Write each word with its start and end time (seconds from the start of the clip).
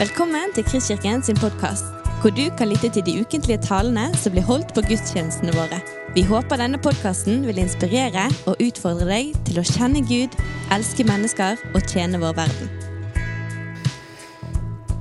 Velkommen 0.00 0.48
til 0.56 0.64
Kristkirken 0.64 1.20
sin 1.20 1.36
podkast, 1.36 1.90
hvor 2.22 2.32
du 2.32 2.46
kan 2.56 2.70
lytte 2.70 2.88
til 2.88 3.02
de 3.04 3.18
ukentlige 3.20 3.60
talene 3.60 4.06
som 4.16 4.32
blir 4.32 4.46
holdt 4.48 4.70
på 4.72 4.80
gudstjenestene 4.86 5.52
våre. 5.52 5.76
Vi 6.16 6.22
håper 6.24 6.56
denne 6.56 6.80
podkasten 6.80 7.42
vil 7.44 7.60
inspirere 7.60 8.22
og 8.48 8.62
utfordre 8.64 9.10
deg 9.10 9.34
til 9.44 9.60
å 9.60 9.66
kjenne 9.68 10.00
Gud, 10.08 10.38
elske 10.72 11.04
mennesker 11.04 11.60
og 11.74 11.84
tjene 11.84 12.16
vår 12.24 12.32
verden. 12.40 12.72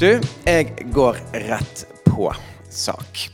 Du, 0.04 0.20
jeg 0.44 0.92
går 0.92 1.24
rett 1.48 1.88
på 2.04 2.28
sak. 2.68 3.26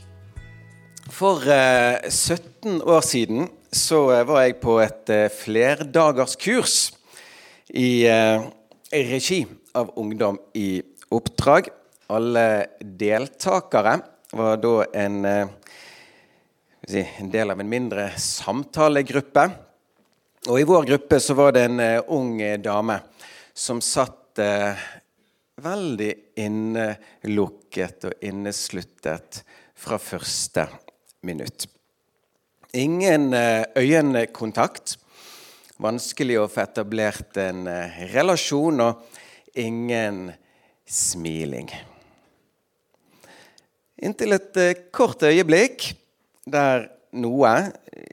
For 1.10 1.42
uh, 1.50 1.98
17 2.06 2.78
år 2.78 3.06
siden 3.10 3.50
så 3.74 4.04
eh, 4.14 4.26
var 4.30 4.46
jeg 4.46 4.60
på 4.62 4.78
et 4.86 5.16
uh, 5.18 5.26
flerdagerskurs 5.42 6.92
i 7.74 8.06
uh, 8.06 8.52
regi 8.94 9.48
av 9.74 9.96
Ungdom 9.98 10.38
i 10.54 10.68
oppdrag. 11.08 11.68
Alle 12.06 12.66
deltakere 12.80 14.00
var 14.30 14.56
da 14.56 14.84
en, 14.92 15.24
eh, 15.24 15.48
en 17.20 17.30
del 17.30 17.50
av 17.50 17.60
en 17.60 17.68
mindre 17.68 18.10
samtalegruppe. 18.18 19.50
Og 20.48 20.60
i 20.60 20.66
vår 20.66 20.86
gruppe 20.86 21.20
så 21.20 21.34
var 21.34 21.52
det 21.52 21.64
en 21.66 21.80
eh, 21.80 22.02
ung 22.08 22.38
dame 22.62 23.00
som 23.54 23.80
satt 23.80 24.38
eh, 24.38 24.76
veldig 25.56 26.12
innelukket 26.36 28.04
og 28.10 28.12
innesluttet 28.20 29.42
fra 29.74 29.98
første 29.98 30.68
minutt. 31.24 31.66
Ingen 32.76 33.32
øyekontakt. 33.32 34.98
Vanskelig 35.80 36.36
å 36.40 36.48
få 36.48 36.60
etablert 36.62 37.36
en 37.40 37.64
relasjon, 38.12 38.80
og 38.80 39.56
ingen 39.56 40.28
smiling. 40.86 41.70
Inntil 44.02 44.36
et 44.36 44.60
eh, 44.60 44.74
kort 44.92 45.24
øyeblikk 45.26 45.88
der 46.46 46.86
noe 47.16 47.52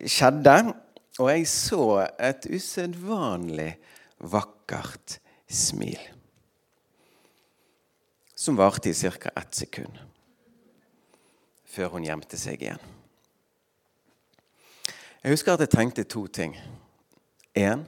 skjedde, 0.09 0.73
og 1.19 1.29
jeg 1.29 1.47
så 1.49 2.07
et 2.17 2.47
usedvanlig 2.49 3.75
vakkert 4.23 5.19
smil. 5.45 5.99
Som 8.35 8.57
varte 8.57 8.89
i 8.89 8.95
ca. 8.97 9.29
ett 9.37 9.55
sekund 9.55 9.99
før 11.73 11.95
hun 11.95 12.05
gjemte 12.05 12.37
seg 12.37 12.61
igjen. 12.61 12.81
Jeg 15.23 15.33
husker 15.33 15.55
at 15.55 15.63
jeg 15.63 15.71
tenkte 15.73 16.03
to 16.05 16.27
ting. 16.27 16.53
Én 17.57 17.85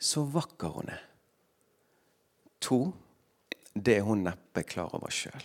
så 0.00 0.22
vakker 0.24 0.72
hun 0.78 0.88
er. 0.88 1.02
To 2.64 2.78
det 3.74 3.98
er 3.98 4.06
hun 4.06 4.24
neppe 4.26 4.64
klar 4.68 4.92
over 4.96 5.12
sjøl. 5.12 5.44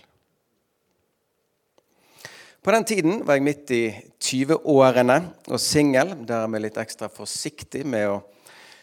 På 2.67 2.73
den 2.75 2.83
tiden 2.83 3.21
var 3.23 3.37
jeg 3.37 3.45
midt 3.45 3.71
i 3.71 3.83
20-årene 4.19 5.21
og 5.47 5.61
singel. 5.61 6.11
Dermed 6.27 6.65
litt 6.65 6.79
ekstra 6.81 7.07
forsiktig 7.07 7.85
med 7.87 8.09
å 8.11 8.17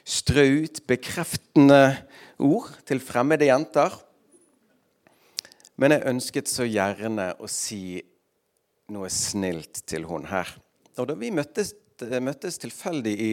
strø 0.09 0.45
ut 0.65 0.81
bekreftende 0.89 1.83
ord 2.41 2.71
til 2.89 3.03
fremmede 3.05 3.51
jenter. 3.51 3.93
Men 5.77 5.93
jeg 5.93 6.09
ønsket 6.15 6.49
så 6.49 6.65
gjerne 6.65 7.35
å 7.37 7.51
si 7.51 7.99
noe 8.95 9.11
snilt 9.13 9.83
til 9.89 10.07
hun 10.09 10.25
her. 10.31 10.49
Og 10.97 11.11
da 11.11 11.19
vi 11.19 11.33
møttes, 11.35 11.75
møttes 12.25 12.61
tilfeldig 12.63 13.15
i 13.21 13.33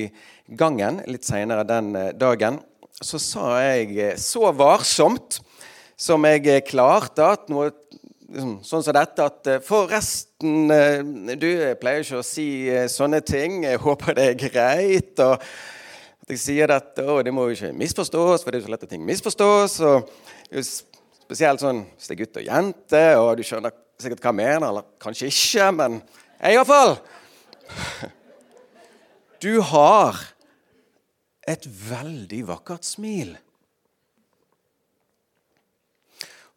gangen 0.57 0.99
litt 1.07 1.27
seinere 1.27 1.63
den 1.69 1.93
dagen, 2.19 2.59
så 2.91 3.19
sa 3.21 3.45
jeg 3.63 4.17
så 4.19 4.51
varsomt 4.51 5.39
som 6.01 6.25
jeg 6.25 6.63
klarte 6.65 7.25
at 7.35 7.49
noe 7.51 7.69
sånn 8.31 8.83
som 8.83 8.95
dette 8.95 9.25
at 9.27 9.49
Forresten, 9.67 10.71
du 11.35 11.49
pleier 11.81 12.01
ikke 12.01 12.21
å 12.21 12.25
si 12.25 12.47
sånne 12.89 13.19
ting. 13.27 13.61
Jeg 13.67 13.81
håper 13.83 14.17
det 14.17 14.27
er 14.31 14.39
greit. 14.39 15.19
og 15.19 15.35
at 16.21 16.29
jeg 16.29 16.39
sier 16.39 16.69
dette, 16.69 17.03
og 17.03 17.25
Det 17.25 17.33
må 17.33 17.47
jo 17.49 17.55
ikke 17.55 17.73
misforstås, 17.75 18.43
for 18.43 18.51
det 18.51 18.61
er 18.61 18.65
så 18.67 18.71
lett 18.71 18.83
at 18.85 18.89
ting 18.93 19.05
misforstås. 19.05 19.79
og 19.81 20.09
Spesielt 21.31 21.63
sånn 21.63 21.85
hvis 21.95 22.09
det 22.09 22.15
er 22.15 22.19
gutt 22.19 22.39
og 22.41 22.47
jente, 22.47 23.03
og 23.17 23.37
du 23.37 23.43
skjønner 23.47 23.73
sikkert 24.01 24.23
hva 24.23 24.31
jeg 24.31 24.39
mener, 24.41 24.67
eller 24.67 24.87
kanskje 24.99 25.29
ikke, 25.31 25.69
men 25.77 26.01
iallfall 26.43 26.97
Du 29.41 29.61
har 29.71 30.19
et 31.49 31.63
veldig 31.65 32.43
vakkert 32.51 32.85
smil. 32.85 33.33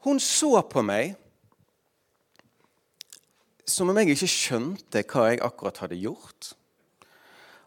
Hun 0.04 0.20
så 0.20 0.58
på 0.68 0.82
meg 0.84 1.14
som 3.64 3.88
om 3.88 3.96
jeg 3.96 4.12
ikke 4.12 4.28
skjønte 4.28 5.02
hva 5.08 5.30
jeg 5.30 5.40
akkurat 5.44 5.80
hadde 5.80 5.96
gjort. 5.96 6.50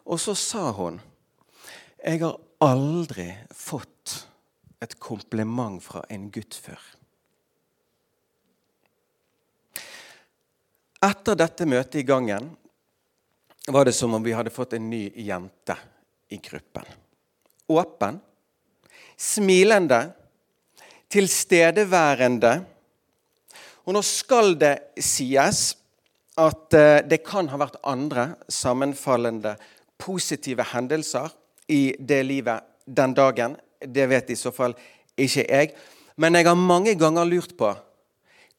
Og 0.08 0.20
så 0.22 0.36
sa 0.38 0.70
hun 0.72 1.00
Jeg 1.98 2.22
har 2.22 2.38
aldri 2.62 3.32
fått 3.50 4.14
et 4.80 4.94
kompliment 5.02 5.82
fra 5.82 6.04
en 6.08 6.28
gutt 6.30 6.54
før. 6.54 6.78
Etter 11.02 11.38
dette 11.38 11.66
møtet 11.66 12.00
i 12.00 12.06
gangen 12.06 12.48
var 13.66 13.86
det 13.86 13.94
som 13.98 14.14
om 14.14 14.22
vi 14.22 14.34
hadde 14.34 14.54
fått 14.54 14.78
en 14.78 14.88
ny 14.90 15.10
jente 15.26 15.74
i 16.30 16.38
gruppen. 16.42 16.86
Åpen, 17.68 18.20
smilende, 19.18 20.00
tilstedeværende. 21.12 22.52
Og 23.88 23.96
nå 23.96 24.02
skal 24.04 24.54
det 24.60 24.74
sies 25.00 25.72
at 26.38 26.76
det 27.08 27.22
kan 27.26 27.48
ha 27.50 27.58
vært 27.58 27.80
andre 27.88 28.30
sammenfallende 28.52 29.56
positive 29.98 30.66
hendelser 30.74 31.32
i 31.72 31.96
det 31.98 32.20
livet 32.26 32.66
den 32.84 33.16
dagen. 33.16 33.56
Det 33.80 34.06
vet 34.10 34.30
i 34.30 34.38
så 34.38 34.52
fall 34.54 34.76
ikke 35.18 35.46
jeg. 35.48 35.72
Men 36.16 36.38
jeg 36.38 36.46
har 36.46 36.58
mange 36.58 36.94
ganger 36.98 37.26
lurt 37.26 37.56
på 37.58 37.72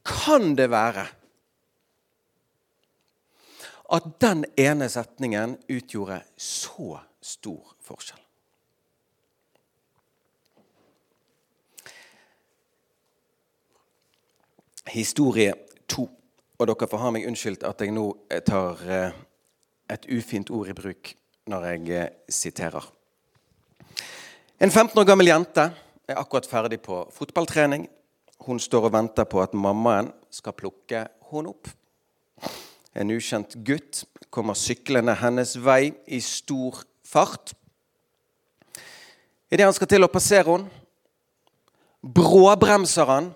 kan 0.05 0.55
det 0.55 0.69
være 0.71 1.05
at 3.89 4.09
den 4.21 4.45
ene 4.57 4.89
setningen 4.89 5.57
utgjorde 5.69 6.21
så 6.37 6.99
stor 7.21 7.75
forskjell. 7.85 8.21
Historie 14.89 15.53
to. 15.87 16.07
Og 16.59 16.67
dere 16.67 16.87
får 16.89 17.01
ha 17.03 17.11
meg 17.13 17.27
unnskyldt 17.29 17.63
at 17.67 17.81
jeg 17.81 17.93
nå 17.95 18.05
tar 18.47 18.81
et 19.89 20.07
ufint 20.11 20.49
ord 20.53 20.69
i 20.69 20.75
bruk 20.77 21.13
når 21.49 21.67
jeg 21.69 22.09
siterer. 22.29 22.83
En 24.59 24.71
15 24.71 24.97
år 24.99 25.07
gammel 25.07 25.29
jente 25.29 25.69
er 26.09 26.19
akkurat 26.19 26.47
ferdig 26.49 26.81
på 26.83 27.05
fotballtrening. 27.15 27.87
Hun 28.45 28.59
står 28.59 28.89
og 28.89 28.93
venter 28.93 29.27
på 29.29 29.41
at 29.43 29.53
mammaen 29.53 30.11
skal 30.31 30.55
plukke 30.57 31.05
henne 31.29 31.53
opp. 31.53 31.69
En 32.95 33.13
ukjent 33.13 33.55
gutt 33.63 34.03
kommer 34.33 34.57
syklende 34.57 35.15
hennes 35.21 35.55
vei 35.63 35.93
i 36.07 36.19
stor 36.23 36.81
fart. 37.07 37.53
Idet 39.49 39.65
han 39.65 39.73
skal 39.73 39.89
til 39.89 40.05
å 40.05 40.11
passere 40.11 40.57
henne, 40.57 40.69
bråbremser 41.99 43.09
han 43.09 43.31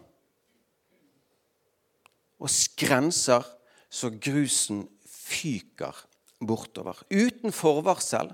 og 2.43 2.51
skrenser 2.51 3.45
så 3.93 4.09
grusen 4.11 4.83
fyker 5.07 5.95
bortover. 6.43 6.99
Uten 7.07 7.55
forvarsel 7.55 8.33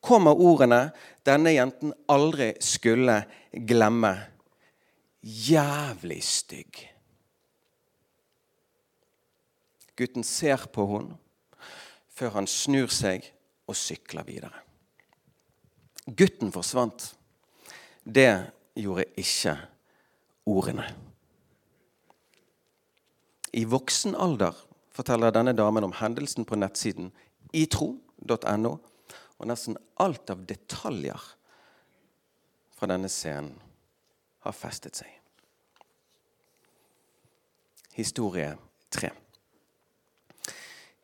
kommer 0.00 0.38
ordene 0.38 0.88
denne 1.28 1.52
jenten 1.52 1.92
aldri 2.08 2.54
skulle 2.64 3.20
glemme. 3.52 4.14
Jævlig 5.20 6.22
stygg. 6.24 6.86
Gutten 10.00 10.24
ser 10.24 10.64
på 10.72 10.86
henne 10.94 11.18
før 12.16 12.38
han 12.38 12.48
snur 12.48 12.88
seg 12.92 13.26
og 13.68 13.76
sykler 13.76 14.24
videre. 14.24 14.64
Gutten 16.08 16.52
forsvant. 16.52 17.10
Det 18.04 18.32
gjorde 18.80 19.06
ikke 19.20 19.54
ordene. 20.48 20.88
I 23.52 23.64
voksen 23.64 24.14
alder 24.14 24.54
forteller 24.94 25.32
denne 25.34 25.54
damen 25.56 25.84
om 25.84 25.94
hendelsen 25.98 26.46
på 26.46 26.58
nettsiden 26.58 27.10
itro.no, 27.56 28.76
og 29.40 29.48
nesten 29.48 29.78
alt 29.98 30.30
av 30.30 30.44
detaljer 30.46 31.22
fra 32.76 32.88
denne 32.90 33.10
scenen 33.10 33.56
har 34.44 34.56
festet 34.56 35.00
seg. 35.00 35.10
Historie 37.96 38.54
3. 38.94 39.10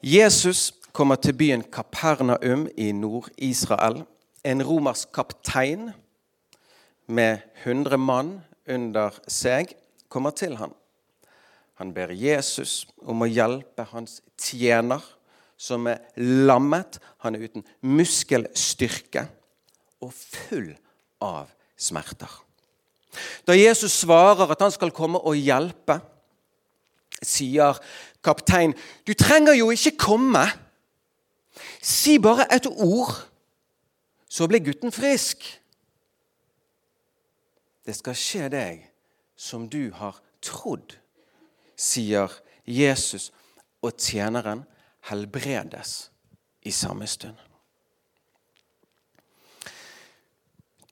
Jesus 0.07 0.71
kommer 0.97 1.19
til 1.21 1.35
byen 1.37 1.65
Kapernaum 1.73 2.69
i 2.77 2.93
Nord-Israel. 2.93 4.05
En 4.45 4.63
romersk 4.63 5.11
kaptein 5.13 5.91
med 7.07 7.43
100 7.65 7.99
mann 7.99 8.37
under 8.69 9.19
seg 9.29 9.75
kommer 10.09 10.31
til 10.31 10.57
ham. 10.57 10.73
Han 11.81 11.93
ber 11.93 12.15
Jesus 12.17 12.87
om 13.05 13.25
å 13.25 13.29
hjelpe 13.29 13.85
hans 13.93 14.21
tjener, 14.41 15.03
som 15.57 15.87
er 15.89 16.03
lammet. 16.17 16.99
Han 17.25 17.37
er 17.37 17.47
uten 17.49 17.65
muskelstyrke 17.85 19.27
og 20.05 20.13
full 20.13 20.73
av 21.25 21.53
smerter. 21.77 22.31
Da 23.49 23.57
Jesus 23.57 23.95
svarer 24.03 24.51
at 24.53 24.61
han 24.61 24.73
skal 24.73 24.93
komme 24.95 25.21
og 25.25 25.39
hjelpe, 25.39 25.99
sier 27.25 27.79
kaptein, 28.25 28.75
du 29.09 29.15
trenger 29.17 29.57
jo 29.57 29.71
ikke 29.73 29.97
komme. 30.01 30.45
Si 31.81 32.19
bare 32.21 32.49
et 32.53 32.69
ord, 32.69 33.15
så 34.29 34.49
blir 34.49 34.65
gutten 34.65 34.93
frisk. 34.93 35.45
Det 37.87 37.95
skal 37.97 38.19
skje 38.19 38.51
deg 38.53 38.85
som 39.39 39.69
du 39.71 39.89
har 39.97 40.19
trodd, 40.45 40.97
sier 41.77 42.33
Jesus, 42.67 43.31
og 43.85 43.99
tjeneren 44.01 44.65
helbredes 45.11 46.11
i 46.67 46.73
samme 46.75 47.07
stund. 47.07 47.37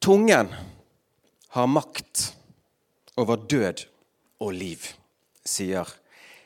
Tungen 0.05 0.53
har 1.57 1.67
makt 1.67 2.35
over 3.17 3.37
død 3.37 3.87
og 4.45 4.53
liv, 4.53 4.85
sier 5.45 5.89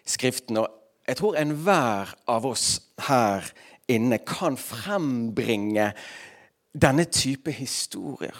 Skriften. 0.08 0.56
Og 0.56 0.70
jeg 1.08 1.18
tror 1.20 1.36
enhver 1.36 2.14
av 2.30 2.46
oss 2.48 2.78
her 3.08 3.44
inne 3.88 4.20
kan 4.24 4.56
frembringe 4.56 5.90
denne 6.72 7.04
type 7.12 7.52
historier. 7.52 8.36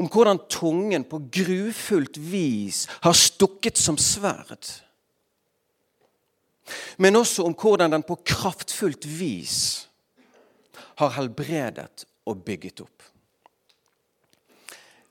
Om 0.00 0.08
hvordan 0.12 0.40
tungen 0.50 1.04
på 1.08 1.20
grufullt 1.32 2.16
vis 2.16 2.86
har 3.04 3.16
stukket 3.16 3.78
som 3.78 3.98
sverd. 3.98 4.68
Men 6.96 7.16
også 7.16 7.46
om 7.46 7.54
hvordan 7.58 7.92
den 7.92 8.04
på 8.06 8.18
kraftfullt 8.24 9.06
vis 9.06 9.88
har 11.00 11.14
helbredet 11.16 12.06
og 12.28 12.44
bygget 12.46 12.84
opp. 12.84 13.02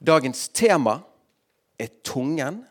Dagens 0.01 0.47
tema 0.49 0.97
er 1.77 1.91
tungen, 2.03 2.63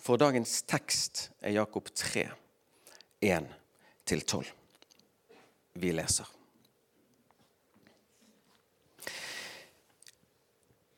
for 0.00 0.20
dagens 0.20 0.62
tekst 0.68 1.28
er 1.40 1.56
Jakob 1.58 1.90
3, 1.94 2.28
1-12. 3.24 4.52
Vi 5.80 5.92
leser. 5.92 6.28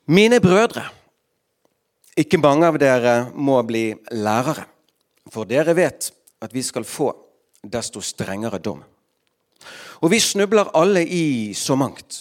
Mine 0.06 0.38
brødre, 0.38 0.85
ikke 2.14 2.38
mange 2.38 2.69
av 2.70 2.76
dere 2.79 3.14
må 3.35 3.56
bli 3.67 3.88
lærere, 4.14 4.62
for 5.35 5.49
dere 5.50 5.75
vet 5.75 6.12
at 6.47 6.53
vi 6.55 6.62
skal 6.62 6.87
få 6.87 7.08
desto 7.67 7.99
strengere 7.99 8.61
dom. 8.62 8.85
Og 9.99 10.12
vi 10.12 10.20
snubler 10.23 10.70
alle 10.79 11.03
i 11.03 11.50
så 11.58 11.75
mangt. 11.75 12.20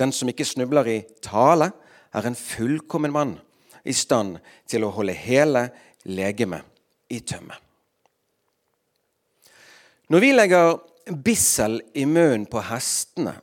Den 0.00 0.12
som 0.12 0.32
ikke 0.32 0.48
snubler 0.48 0.88
i 0.88 0.96
tale, 1.20 1.68
er 2.16 2.30
en 2.30 2.38
fullkommen 2.38 3.12
mann, 3.12 3.36
i 3.84 3.92
stand 3.92 4.38
til 4.64 4.86
å 4.86 4.92
holde 4.96 5.12
hele 5.12 5.66
legemet 6.08 6.64
i 7.12 7.20
tømme. 7.20 7.60
Når 10.08 10.22
vi 10.22 10.32
legger 10.32 10.78
bissel 11.12 11.82
i 11.92 12.06
munnen 12.08 12.48
på 12.48 12.64
hestene 12.70 13.36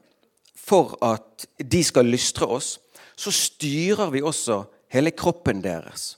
for 0.57 0.97
at 1.05 1.45
de 1.59 1.83
skal 1.85 2.09
lystre 2.09 2.49
oss, 2.49 2.79
så 3.15 3.31
styrer 3.33 4.11
vi 4.13 4.21
også 4.21 4.63
hele 4.93 5.13
kroppen 5.15 5.61
deres. 5.63 6.15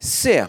Se 0.00 0.40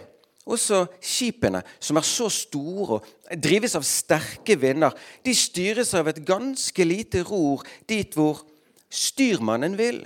også 0.49 0.85
skipene, 1.01 1.61
som 1.79 1.99
er 1.99 2.05
så 2.07 2.29
store 2.33 2.99
og 2.99 3.41
drives 3.43 3.75
av 3.77 3.85
sterke 3.85 4.57
vinder. 4.59 4.95
De 5.25 5.33
styres 5.35 5.93
av 5.97 6.09
et 6.09 6.21
ganske 6.25 6.85
lite 6.85 7.23
ror 7.27 7.65
dit 7.89 8.15
hvor 8.17 8.41
styrmannen 8.89 9.77
vil. 9.79 10.01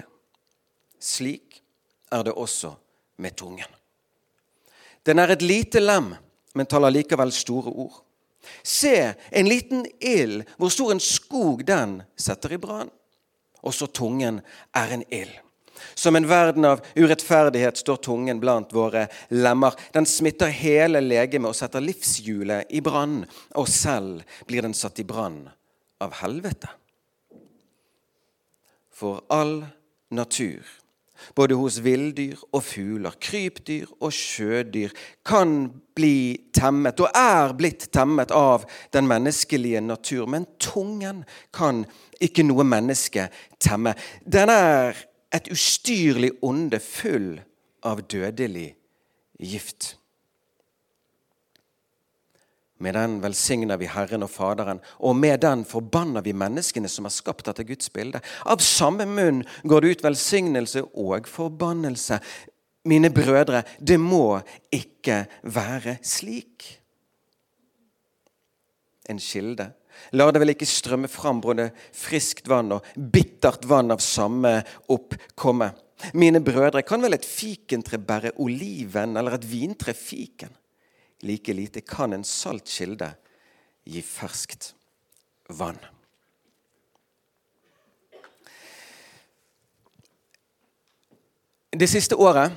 Slik 1.00 1.62
er 2.12 2.28
det 2.28 2.36
også 2.36 2.74
med 3.24 3.38
tungen. 3.40 3.80
Den 5.04 5.20
er 5.20 5.34
et 5.34 5.44
lite 5.44 5.82
lem, 5.84 6.14
men 6.56 6.70
taler 6.70 6.94
likevel 6.94 7.32
store 7.36 7.72
ord. 7.72 8.04
Se, 8.64 9.14
en 9.32 9.48
liten 9.48 9.86
ild, 10.04 10.44
hvor 10.60 10.72
stor 10.72 10.92
en 10.92 11.04
skog 11.04 11.64
den 11.68 12.02
setter 12.20 12.56
i 12.56 12.60
brann. 12.60 12.92
Også 13.64 13.88
tungen 13.88 14.42
er 14.76 14.96
en 14.96 15.04
ild. 15.12 15.36
Som 15.96 16.16
en 16.16 16.28
verden 16.28 16.66
av 16.66 16.82
urettferdighet 16.96 17.78
står 17.78 18.02
tungen 18.06 18.40
blant 18.40 18.74
våre 18.74 19.08
lemmer. 19.30 19.74
Den 19.94 20.06
smitter 20.10 20.52
hele 20.54 21.02
legemet 21.04 21.54
og 21.54 21.58
setter 21.58 21.84
livshjulet 21.84 22.72
i 22.74 22.82
brann, 22.84 23.24
og 23.56 23.70
selv 23.70 24.24
blir 24.48 24.66
den 24.66 24.78
satt 24.78 25.02
i 25.04 25.08
brann 25.08 25.46
av 26.04 26.16
helvete. 26.22 26.70
For 28.94 29.24
all 29.34 29.64
natur, 30.14 30.62
både 31.36 31.56
hos 31.58 31.80
villdyr 31.84 32.40
og 32.52 32.62
fugler, 32.66 33.16
krypdyr 33.22 33.90
og 34.00 34.14
sjødyr, 34.14 34.94
kan 35.26 35.70
bli 35.96 36.50
temmet, 36.56 37.00
og 37.02 37.10
er 37.18 37.56
blitt 37.58 37.88
temmet, 37.94 38.32
av 38.34 38.68
den 38.94 39.08
menneskelige 39.10 39.82
natur. 39.82 40.28
Men 40.30 40.48
tungen 40.62 41.24
kan 41.54 41.84
ikke 42.24 42.46
noe 42.46 42.66
menneske 42.68 43.30
temme. 43.62 43.96
Den 44.26 44.52
er 44.54 44.98
et 45.34 45.50
ustyrlig 45.52 46.32
onde 46.46 46.80
full 46.80 47.42
av 47.84 48.04
dødelig 48.08 48.76
gift. 49.40 49.98
Med 52.84 52.98
den 52.98 53.20
velsigner 53.24 53.80
vi 53.80 53.88
Herren 53.88 54.26
og 54.26 54.32
Faderen, 54.34 54.82
og 55.00 55.16
med 55.16 55.40
den 55.46 55.64
forbanner 55.66 56.24
vi 56.26 56.34
menneskene 56.36 56.90
som 56.92 57.08
er 57.08 57.16
skapt 57.16 57.48
etter 57.48 57.66
Guds 57.68 57.90
bilde. 57.94 58.20
Av 58.46 58.60
samme 58.64 59.08
munn 59.08 59.44
går 59.64 59.82
det 59.82 59.92
ut 59.92 60.04
velsignelse 60.04 60.84
og 60.92 61.30
forbannelse. 61.32 62.20
Mine 62.92 63.14
brødre, 63.16 63.64
det 63.80 64.00
må 64.02 64.42
ikke 64.74 65.24
være 65.48 65.98
slik. 66.04 66.68
En 69.08 69.20
kilde 69.20 69.72
La 70.14 70.28
det 70.32 70.42
vel 70.44 70.54
ikke 70.54 70.68
strømme 70.70 71.10
fram 71.12 71.42
både 71.44 71.70
friskt 71.96 72.50
vann 72.50 72.76
og 72.76 72.86
bittert 72.96 73.66
vann 73.70 73.94
av 73.94 74.04
samme 74.04 74.60
oppkomme. 74.94 75.72
Mine 76.14 76.42
brødre, 76.44 76.84
kan 76.84 77.02
vel 77.02 77.16
et 77.16 77.26
fikentre 77.26 77.98
bære 77.98 78.34
oliven, 78.44 79.16
eller 79.18 79.38
et 79.38 79.48
vintre 79.48 79.96
fiken? 79.96 80.52
Like 81.24 81.54
lite 81.56 81.82
kan 81.88 82.14
en 82.14 82.26
salt 82.28 82.68
kilde 82.68 83.14
gi 83.88 84.02
ferskt 84.04 84.74
vann. 85.56 85.80
Det 91.74 91.88
siste 91.90 92.16
året 92.20 92.54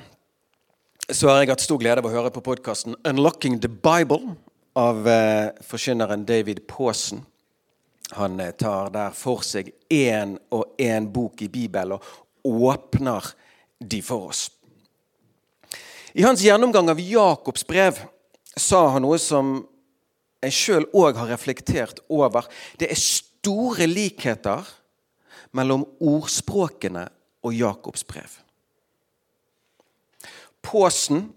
så 1.09 1.31
har 1.31 1.39
jeg 1.41 1.49
hatt 1.49 1.63
stor 1.63 1.79
glede 1.81 2.03
av 2.03 2.05
å 2.05 2.11
høre 2.11 2.29
på 2.35 2.43
podkasten 2.43 2.95
'Unlocking 3.01 3.61
the 3.61 3.71
Bible' 3.71 4.35
av 4.77 5.07
eh, 5.07 5.49
forkynneren 5.61 6.25
David 6.25 6.67
Paasen. 6.67 7.23
Han 8.09 8.39
eh, 8.39 8.51
tar 8.51 8.91
der 8.93 9.15
for 9.17 9.41
seg 9.45 9.71
én 9.89 10.35
og 10.53 10.77
én 10.77 11.09
bok 11.09 11.41
i 11.41 11.49
Bibelen 11.49 11.97
og 11.97 12.61
åpner 12.69 13.25
de 13.79 14.01
for 14.05 14.29
oss. 14.29 14.47
I 16.13 16.23
hans 16.25 16.41
gjennomgang 16.45 16.89
av 16.93 17.01
Jakobs 17.01 17.65
brev 17.67 17.99
sa 18.57 18.87
han 18.93 19.05
noe 19.05 19.17
som 19.21 19.59
jeg 20.45 20.53
sjøl 20.53 20.85
òg 20.93 21.17
har 21.17 21.31
reflektert 21.33 21.99
over. 22.13 22.45
Det 22.77 22.89
er 22.93 23.01
store 23.01 23.89
likheter 23.89 24.65
mellom 25.57 25.87
ordspråkene 25.97 27.07
og 27.45 27.57
Jakobs 27.57 28.05
brev. 28.05 28.29
Påsen 30.61 31.31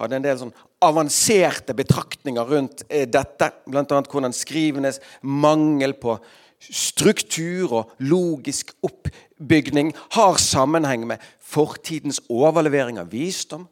hadde 0.00 0.18
en 0.18 0.24
del 0.24 0.40
sånn 0.40 0.58
avanserte 0.80 1.74
betraktninger 1.76 2.44
rundt 2.48 2.84
eh, 2.88 3.06
dette. 3.08 3.50
Bl.a. 3.68 3.84
hvordan 3.84 4.34
skrivenes 4.36 5.00
mangel 5.22 5.94
på 6.00 6.16
struktur 6.60 7.72
og 7.72 7.92
logisk 8.04 8.74
oppbygning 8.84 9.94
har 10.16 10.40
sammenheng 10.40 11.06
med 11.08 11.22
fortidens 11.40 12.20
overlevering 12.28 13.00
av 13.00 13.08
visdom 13.12 13.66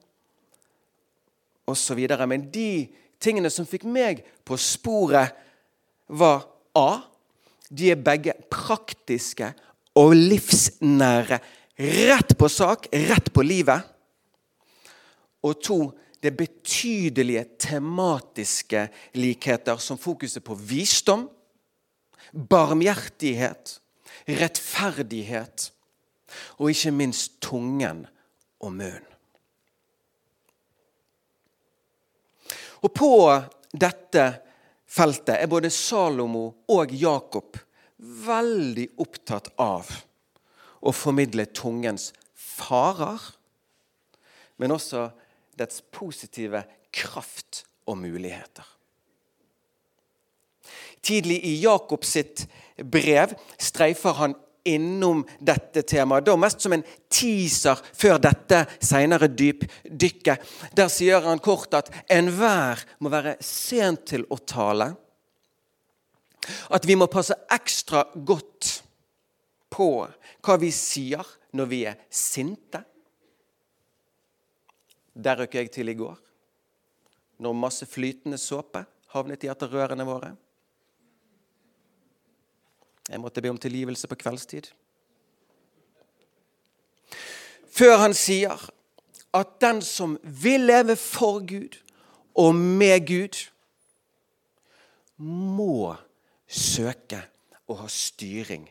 osv. 1.69 2.01
Men 2.27 2.49
de 2.53 2.89
tingene 3.21 3.51
som 3.53 3.69
fikk 3.69 3.85
meg 3.89 4.25
på 4.47 4.57
sporet, 4.61 5.37
var 6.09 6.47
A. 6.73 7.05
De 7.69 7.91
er 7.93 8.01
begge 8.01 8.33
praktiske 8.49 9.51
og 9.99 10.15
livsnære. 10.17 11.37
Rett 12.09 12.33
på 12.39 12.49
sak, 12.49 12.89
rett 13.11 13.29
på 13.35 13.45
livet. 13.45 13.85
Og 15.45 15.61
to, 15.61 15.79
det 16.21 16.33
er 16.33 16.39
betydelige 16.39 17.45
tematiske 17.63 18.89
likheter, 19.15 19.79
som 19.79 19.99
fokuset 19.99 20.45
på 20.45 20.57
visdom, 20.59 21.29
barmhjertighet, 22.33 23.79
rettferdighet 24.29 25.71
og 26.59 26.73
ikke 26.73 26.93
minst 26.93 27.39
tungen 27.45 28.03
og 28.61 28.73
munnen. 28.73 29.07
Og 32.79 32.93
på 32.95 33.11
dette 33.75 34.25
feltet 34.87 35.35
er 35.39 35.51
både 35.51 35.71
Salomo 35.75 36.45
og 36.71 36.93
Jakob 36.95 37.59
veldig 37.99 38.87
opptatt 39.03 39.51
av 39.59 39.89
å 40.79 40.93
formidle 40.95 41.49
tungens 41.51 42.13
farer, 42.39 43.19
men 44.63 44.75
også 44.75 45.09
dets 45.59 45.83
positive 45.95 46.65
kraft 46.95 47.65
og 47.89 47.99
muligheter. 48.01 48.67
Tidlig 51.03 51.39
i 51.47 51.55
Jakobs 51.63 52.11
sitt 52.17 52.45
brev 52.83 53.33
streifer 53.61 54.17
han 54.19 54.35
innom 54.69 55.23
dette 55.41 55.83
temaet. 55.89 56.27
Da 56.27 56.37
mest 56.37 56.63
som 56.65 56.75
en 56.77 56.85
teaser 57.13 57.81
før 57.97 58.19
dette 58.23 58.65
senere 58.85 59.31
dypdykket. 59.33 60.45
Der 60.77 60.91
sier 60.93 61.25
han 61.25 61.43
kort 61.43 61.77
at 61.79 61.91
enhver 62.13 62.83
må 63.01 63.13
være 63.13 63.39
sent 63.45 64.09
til 64.13 64.27
å 64.29 64.41
tale. 64.43 64.91
At 66.73 66.87
vi 66.89 66.97
må 66.99 67.09
passe 67.13 67.37
ekstra 67.53 68.05
godt 68.15 68.79
på 69.73 69.91
hva 70.45 70.61
vi 70.61 70.71
sier 70.75 71.25
når 71.57 71.71
vi 71.73 71.83
er 71.89 71.99
sinte. 72.11 72.83
Der 75.19 75.41
røk 75.41 75.55
jeg 75.55 75.71
til 75.75 75.91
i 75.91 75.97
går. 75.99 76.19
Når 77.39 77.53
masse 77.55 77.87
flytende 77.87 78.39
såpe 78.39 78.85
havnet 79.15 79.45
i 79.45 79.51
etter 79.51 79.71
rørene 79.73 80.07
våre. 80.07 80.33
Jeg 83.09 83.21
måtte 83.21 83.43
be 83.43 83.51
om 83.51 83.59
tilgivelse 83.59 84.09
på 84.09 84.19
kveldstid. 84.21 84.69
Før 87.73 87.97
han 88.03 88.15
sier 88.17 88.69
at 89.35 89.55
den 89.63 89.81
som 89.85 90.17
vil 90.23 90.67
leve 90.69 90.97
for 90.99 91.41
Gud 91.47 91.79
og 92.39 92.55
med 92.55 93.07
Gud, 93.07 93.39
må 95.19 95.97
søke 96.47 97.19
å 97.67 97.75
ha 97.81 97.89
styring 97.91 98.69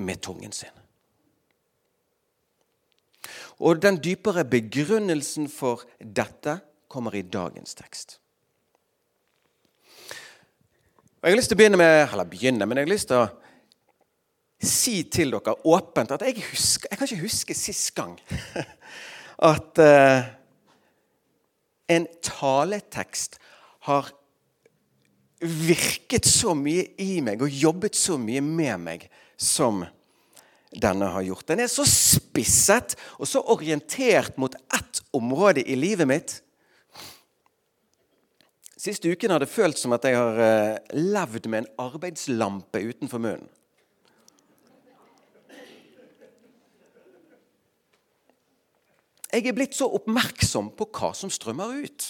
med 0.00 0.22
tungen 0.24 0.54
sin. 0.56 0.85
Og 3.60 3.82
Den 3.82 3.96
dypere 4.04 4.44
begrunnelsen 4.44 5.48
for 5.48 5.82
dette 6.00 6.58
kommer 6.88 7.14
i 7.14 7.22
dagens 7.22 7.74
tekst. 7.74 8.18
Jeg 11.22 11.32
har 11.32 11.38
lyst 11.38 11.50
til 11.50 11.56
å 11.56 11.58
begynne 11.58 11.80
med, 11.80 12.04
eller 12.12 12.28
begynne, 12.28 12.66
men 12.68 12.78
jeg 12.78 12.86
har 12.86 12.92
lyst 12.92 13.08
til 13.10 13.24
å 13.24 13.26
si 14.62 15.00
til 15.10 15.32
dere 15.34 15.56
åpent 15.68 16.12
at 16.14 16.22
jeg, 16.22 16.44
husker, 16.52 16.88
jeg 16.90 16.98
kan 16.98 17.08
ikke 17.08 17.24
huske 17.24 17.56
sist 17.56 17.90
gang 17.96 18.14
at 19.50 19.80
uh, 19.82 20.28
en 21.92 22.06
taletekst 22.24 23.40
har 23.88 24.12
virket 25.40 26.28
så 26.28 26.54
mye 26.56 26.86
i 27.02 27.18
meg 27.24 27.42
og 27.44 27.52
jobbet 27.52 27.98
så 27.98 28.16
mye 28.20 28.40
med 28.44 28.80
meg 28.86 29.08
som 29.36 29.84
denne 30.72 31.08
har 31.14 31.24
gjort. 31.26 31.46
Den 31.48 31.62
er 31.62 31.70
så 31.70 31.84
spisset 31.88 32.96
og 33.18 33.28
så 33.28 33.42
orientert 33.52 34.38
mot 34.40 34.54
ett 34.54 35.02
område 35.16 35.62
i 35.62 35.76
livet 35.78 36.08
mitt. 36.10 36.38
Siste 38.76 39.10
uken 39.10 39.32
har 39.32 39.42
det 39.42 39.50
føltes 39.50 39.82
som 39.82 39.94
at 39.96 40.04
jeg 40.06 40.18
har 40.18 40.36
uh, 40.38 40.94
levd 40.94 41.48
med 41.50 41.64
en 41.64 41.70
arbeidslampe 41.86 42.82
utenfor 42.86 43.22
munnen. 43.22 43.48
Jeg 49.32 49.50
er 49.50 49.56
blitt 49.56 49.74
så 49.76 49.88
oppmerksom 49.92 50.70
på 50.78 50.86
hva 50.96 51.10
som 51.16 51.28
strømmer 51.32 51.82
ut. 51.82 52.04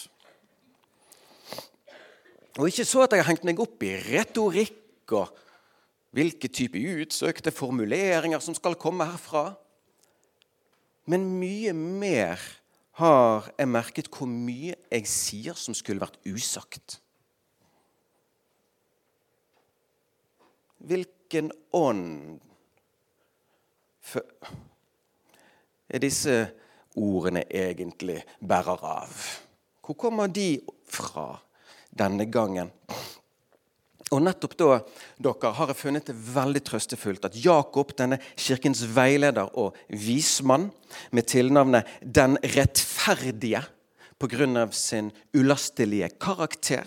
Og 2.60 2.68
ikke 2.70 2.86
så 2.86 3.02
at 3.04 3.16
jeg 3.16 3.24
har 3.24 3.30
hengt 3.32 3.46
meg 3.48 3.58
opp 3.60 3.82
i 3.82 3.96
retorikk 4.04 5.16
og 5.16 5.32
hvilke 6.16 6.48
type 6.48 6.80
utsøkte 6.80 7.52
formuleringer 7.52 8.40
som 8.40 8.56
skal 8.56 8.78
komme 8.80 9.04
herfra. 9.04 9.50
Men 11.06 11.28
mye 11.38 11.74
mer 11.76 12.40
har 12.96 13.50
jeg 13.58 13.68
merket 13.68 14.08
hvor 14.08 14.30
mye 14.30 14.74
jeg 14.88 15.10
sier 15.10 15.58
som 15.60 15.76
skulle 15.76 16.00
vært 16.00 16.16
usagt. 16.24 17.00
Hvilken 20.86 21.50
ånd 21.76 22.40
er 25.90 26.00
disse 26.00 26.36
ordene 26.96 27.42
egentlig 27.50 28.22
bærer 28.40 28.86
av. 28.88 29.26
Hvor 29.84 29.98
kommer 30.00 30.30
de 30.32 30.62
fra 30.88 31.34
denne 31.92 32.24
gangen? 32.32 32.72
Og 34.14 34.22
nettopp 34.22 34.54
da 34.54 34.76
dere, 35.18 35.50
har 35.56 35.72
jeg 35.72 35.80
funnet 35.80 36.06
det 36.06 36.14
veldig 36.14 36.62
trøstefullt 36.68 37.26
at 37.26 37.38
Jakob, 37.42 37.90
denne 37.98 38.20
kirkens 38.38 38.84
veileder 38.94 39.50
og 39.58 39.74
vismann, 39.90 40.70
med 41.10 41.26
tilnavnet 41.26 41.88
Den 42.00 42.38
rettferdige 42.38 43.64
pga. 44.18 44.70
sin 44.70 45.10
ulastelige 45.34 46.08
karakter, 46.20 46.86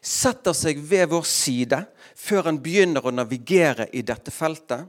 setter 0.00 0.52
seg 0.52 0.78
ved 0.78 1.08
vår 1.10 1.22
side 1.22 1.84
før 2.16 2.44
han 2.44 2.62
begynner 2.62 3.04
å 3.04 3.12
navigere 3.12 3.88
i 3.92 4.02
dette 4.02 4.30
feltet. 4.30 4.86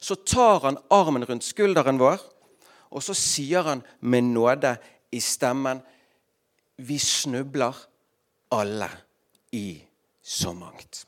Så 0.00 0.14
tar 0.14 0.60
han 0.64 0.78
armen 0.90 1.24
rundt 1.24 1.44
skulderen 1.44 1.98
vår 1.98 2.20
og 2.90 3.02
så 3.04 3.14
sier 3.14 3.66
han 3.66 3.82
med 4.00 4.30
nåde 4.32 4.74
i 5.14 5.20
stemmen 5.22 5.82
Vi 6.80 6.98
snubler 6.98 7.76
alle 8.56 8.88
i 9.52 9.66
så 10.30 10.52
mangt. 10.54 11.06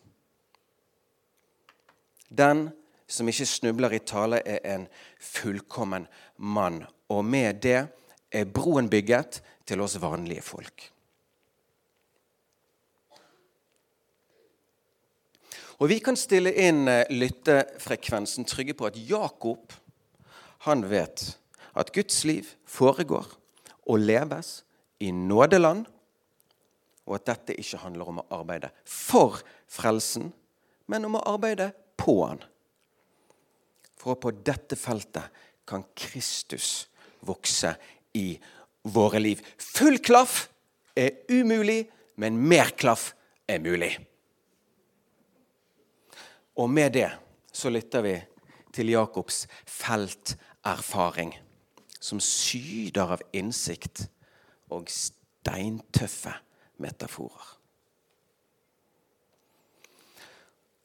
Den 2.28 2.70
som 3.06 3.28
ikke 3.28 3.46
snubler 3.46 3.94
i 3.94 4.00
tale, 4.02 4.40
er 4.42 4.64
en 4.74 4.88
fullkommen 5.20 6.08
mann. 6.36 6.80
Og 7.12 7.24
med 7.24 7.60
det 7.62 7.86
er 8.32 8.48
broen 8.48 8.90
bygget 8.90 9.42
til 9.68 9.84
oss 9.84 10.00
vanlige 10.02 10.42
folk. 10.42 10.88
Og 15.78 15.88
Vi 15.90 15.98
kan 15.98 16.18
stille 16.18 16.52
inn 16.62 16.86
eh, 16.88 17.06
lyttefrekvensen 17.10 18.46
trygge 18.46 18.74
på 18.74 18.86
at 18.86 18.98
Jakob 18.98 19.72
han 20.66 20.84
vet 20.90 21.24
at 21.74 21.90
Guds 21.94 22.24
liv 22.24 22.46
foregår 22.66 23.26
og 23.90 23.98
leves 23.98 24.62
i 25.02 25.10
nådeland, 25.10 25.86
og 27.06 27.16
at 27.18 27.26
dette 27.32 27.56
ikke 27.58 27.80
handler 27.82 28.10
om 28.10 28.20
å 28.22 28.28
arbeide 28.38 28.70
for 28.86 29.40
frelsen, 29.70 30.30
men 30.86 31.08
om 31.08 31.18
å 31.18 31.26
arbeide 31.34 31.72
på 31.98 32.16
han. 32.24 32.42
For 33.98 34.18
på 34.18 34.32
dette 34.44 34.78
feltet 34.78 35.42
kan 35.68 35.84
Kristus 35.98 36.88
vokse 37.26 37.74
i 38.18 38.34
våre 38.82 39.20
liv. 39.22 39.42
Full 39.58 40.00
klaff 40.02 40.48
er 40.98 41.22
umulig, 41.30 41.86
men 42.18 42.38
mer 42.38 42.74
klaff 42.78 43.12
er 43.48 43.62
mulig. 43.62 43.94
Og 46.58 46.68
med 46.68 46.92
det 46.98 47.08
så 47.54 47.70
lytter 47.72 48.04
vi 48.04 48.16
til 48.74 48.92
Jakobs 48.92 49.46
felterfaring 49.68 51.32
som 52.02 52.20
syder 52.20 53.14
av 53.16 53.22
innsikt 53.36 54.06
og 54.72 54.90
steintøffe 54.90 56.34
metaforer. 56.82 57.58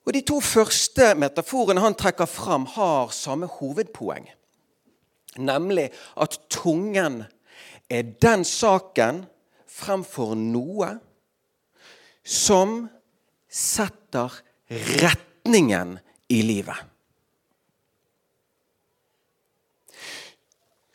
Og 0.08 0.13
De 0.16 0.22
to 0.24 0.39
første 0.39 1.12
metaforene 1.20 1.84
han 1.84 1.96
trekker 2.00 2.30
fram, 2.32 2.66
har 2.77 3.12
samme 3.12 3.50
hovedpoeng. 3.58 4.30
Nemlig 5.38 5.89
at 6.16 6.38
tungen 6.50 7.25
er 7.89 8.13
den 8.24 8.46
saken 8.48 9.25
fremfor 9.68 10.32
noe 10.39 10.94
som 12.24 12.86
setter 13.51 14.39
retningen 14.72 15.98
i 16.32 16.39
livet. 16.42 16.80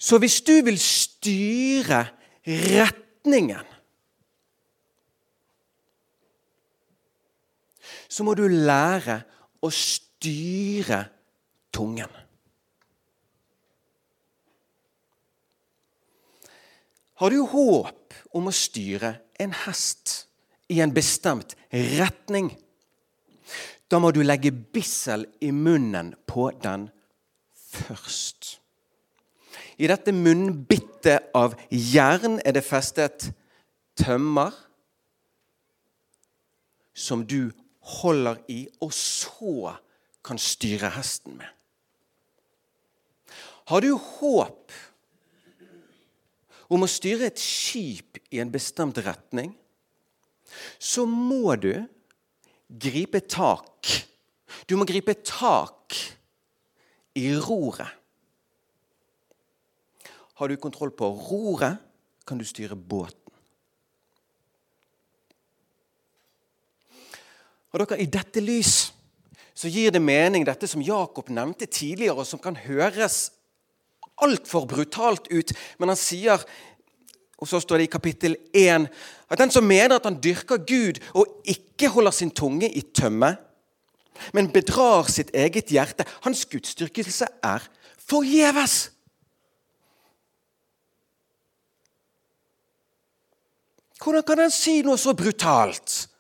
Så 0.03 0.19
hvis 0.19 0.41
du 0.43 0.57
vil 0.67 0.81
styre 0.83 2.07
retningen 2.49 3.72
Så 8.13 8.27
må 8.27 8.35
du 8.37 8.45
lære 8.45 9.23
å 9.65 9.71
styre 9.73 11.07
tungen. 11.73 12.11
Har 17.23 17.31
du 17.31 17.39
håp 17.47 18.17
om 18.37 18.51
å 18.51 18.53
styre 18.53 19.15
en 19.41 19.55
hest 19.65 20.27
i 20.73 20.81
en 20.83 20.93
bestemt 20.93 21.55
retning, 21.73 22.51
da 23.89 24.01
må 24.01 24.11
du 24.13 24.23
legge 24.25 24.53
bissel 24.53 25.27
i 25.45 25.53
munnen 25.55 26.15
på 26.29 26.49
den 26.65 26.89
først. 27.53 28.57
I 29.79 29.89
dette 29.89 30.13
munnbittet 30.13 31.33
av 31.37 31.55
jern 31.71 32.39
er 32.45 32.57
det 32.57 32.65
festet 32.65 33.31
tømmer 33.99 34.53
som 36.93 37.25
du 37.29 37.53
holder 37.83 38.39
i, 38.53 38.67
og 38.81 38.93
så 38.95 39.75
kan 40.23 40.39
styre 40.39 40.93
hesten 40.95 41.37
med. 41.41 41.49
Har 43.71 43.83
du 43.83 43.95
håp 43.97 44.73
om 46.73 46.85
å 46.85 46.91
styre 46.91 47.29
et 47.29 47.41
skip 47.41 48.19
i 48.33 48.41
en 48.43 48.53
bestemt 48.53 48.99
retning, 49.05 49.53
så 50.81 51.05
må 51.09 51.55
du 51.61 51.73
gripe 52.69 53.21
tak. 53.29 53.89
Du 54.69 54.77
må 54.81 54.87
gripe 54.89 55.15
tak 55.21 55.97
i 57.19 57.29
roret. 57.37 57.89
Har 60.41 60.49
du 60.49 60.57
kontroll 60.57 60.95
på 60.97 61.11
roret, 61.29 61.77
kan 62.27 62.41
du 62.41 62.47
styre 62.47 62.77
båten. 62.77 63.22
Og 67.73 67.81
dere, 67.81 68.01
I 68.05 68.11
dette 68.11 68.43
lys 68.45 68.93
så 69.57 69.69
gir 69.69 69.93
det 69.93 70.01
mening, 70.03 70.45
dette 70.45 70.69
som 70.69 70.83
Jakob 70.85 71.29
nevnte 71.33 71.69
tidligere, 71.69 72.21
og 72.21 72.29
som 72.29 72.41
kan 72.41 72.57
høres 72.57 73.31
altfor 74.23 74.67
brutalt 74.69 75.29
ut. 75.33 75.53
Men 75.81 75.93
han 75.93 76.01
sier, 76.01 76.41
og 77.41 77.49
så 77.49 77.61
står 77.61 77.83
det 77.83 77.89
i 77.89 77.93
kapittel 77.93 78.37
1, 78.57 78.89
at 79.33 79.41
den 79.41 79.53
som 79.53 79.67
mener 79.67 79.97
at 79.97 80.09
han 80.09 80.21
dyrker 80.23 80.63
Gud 80.69 81.01
og 81.17 81.43
ikke 81.49 81.91
holder 81.93 82.17
sin 82.17 82.33
tunge 82.33 82.69
i 82.69 82.85
tømme, 82.95 83.35
men 84.37 84.53
bedrar 84.53 85.09
sitt 85.11 85.33
eget 85.35 85.73
hjerte, 85.73 86.05
hans 86.23 86.45
gudsdyrkelse 86.47 87.27
er 87.43 87.65
forgjeves. 87.99 88.93
Hvordan 94.03 94.25
kan 94.27 94.43
han 94.45 94.53
si 94.53 94.81
noe 94.83 94.99
så 94.99 95.15
brutalt? 95.17 96.12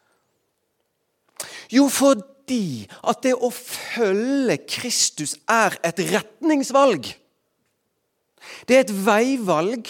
Jo, 1.72 1.88
fordi 1.88 2.84
at 3.08 3.22
det 3.24 3.32
å 3.34 3.48
følge 3.54 4.58
Kristus 4.68 5.36
er 5.48 5.78
et 5.86 6.02
retningsvalg. 6.12 7.08
Det 8.68 8.76
er 8.76 8.84
et 8.84 8.96
veivalg. 9.06 9.88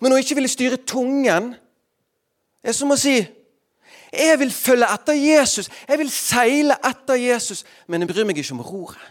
Men 0.00 0.12
å 0.12 0.18
ikke 0.20 0.36
ville 0.36 0.50
styre 0.50 0.80
tungen 0.88 1.52
er 2.62 2.76
som 2.76 2.92
å 2.92 2.98
si 2.98 3.20
jeg 4.12 4.36
vil 4.42 4.50
følge 4.52 4.88
etter 4.92 5.16
Jesus, 5.16 5.70
jeg 5.88 5.98
vil 5.98 6.10
seile 6.12 6.76
etter 6.84 7.16
Jesus, 7.16 7.62
men 7.88 8.04
jeg 8.04 8.10
bryr 8.10 8.26
meg 8.28 8.42
ikke 8.42 8.52
om 8.58 8.64
roret. 8.66 9.06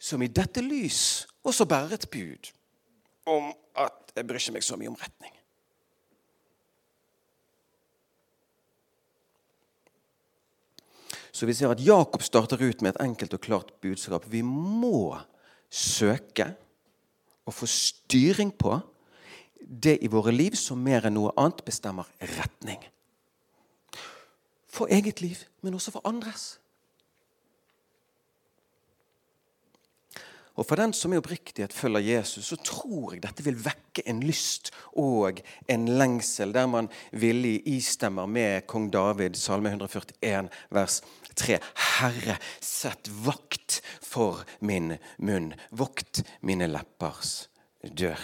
Som 0.00 0.22
i 0.24 0.30
dette 0.32 0.62
lys 0.64 1.26
også 1.44 1.66
bærer 1.68 1.98
et 1.98 2.08
bud 2.08 2.48
om 3.28 3.50
at 3.76 4.14
jeg 4.16 4.24
bryr 4.24 4.40
ikke 4.40 4.56
meg 4.56 4.64
så 4.64 4.78
mye 4.80 4.88
om 4.88 4.96
retning. 4.96 5.34
Så 11.38 11.46
vi 11.46 11.54
ser 11.54 11.70
at 11.70 11.82
Jakob 11.84 12.24
starter 12.26 12.58
ut 12.58 12.80
med 12.82 12.96
et 12.96 13.02
enkelt 13.04 13.34
og 13.36 13.42
klart 13.44 13.68
budskap. 13.84 14.24
Vi 14.26 14.40
må 14.42 15.14
søke 15.70 16.48
å 17.46 17.54
få 17.54 17.68
styring 17.70 18.50
på 18.58 18.74
det 19.62 20.00
i 20.02 20.10
våre 20.10 20.34
liv 20.34 20.56
som 20.58 20.82
mer 20.82 21.06
enn 21.06 21.14
noe 21.14 21.30
annet 21.38 21.62
bestemmer 21.66 22.08
retning. 22.34 22.80
For 24.66 24.90
eget 24.90 25.22
liv, 25.22 25.44
men 25.62 25.78
også 25.78 25.94
for 25.94 26.10
andres. 26.10 26.56
Og 30.58 30.66
For 30.66 30.74
den 30.74 30.90
som 30.90 31.12
i 31.14 31.18
oppriktighet 31.20 31.72
følger 31.72 32.02
Jesus, 32.02 32.48
så 32.50 32.56
tror 32.58 33.12
jeg 33.14 33.22
dette 33.22 33.44
vil 33.46 33.60
vekke 33.62 34.02
en 34.10 34.24
lyst 34.26 34.72
og 34.98 35.38
en 35.70 35.86
lengsel, 36.00 36.50
der 36.50 36.66
man 36.66 36.90
villig 37.14 37.60
istemmer 37.70 38.26
med 38.26 38.66
kong 38.66 38.88
David, 38.90 39.38
salme 39.38 39.70
141, 39.70 40.50
vers 40.74 40.98
3. 41.34 41.58
Herre, 41.98 42.38
sett 42.60 43.08
vakt 43.08 43.80
for 44.02 44.44
min 44.60 44.96
munn. 45.18 45.52
Vokt 45.70 46.22
mine 46.40 46.68
leppers 46.70 47.48
dør. 47.82 48.20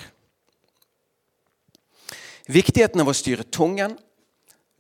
Viktigheten 2.45 3.01
av 3.01 3.09
å 3.09 3.17
styre 3.17 3.47
tungen 3.49 3.97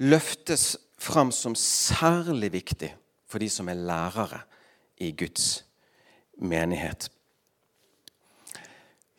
løftes 0.05 0.75
fram 1.01 1.33
som 1.33 1.57
særlig 1.57 2.53
viktig 2.59 2.91
for 3.29 3.41
de 3.41 3.49
som 3.51 3.69
er 3.73 3.81
lærere 3.81 4.43
i 5.01 5.13
Guds 5.17 5.65
menighet. 6.37 7.09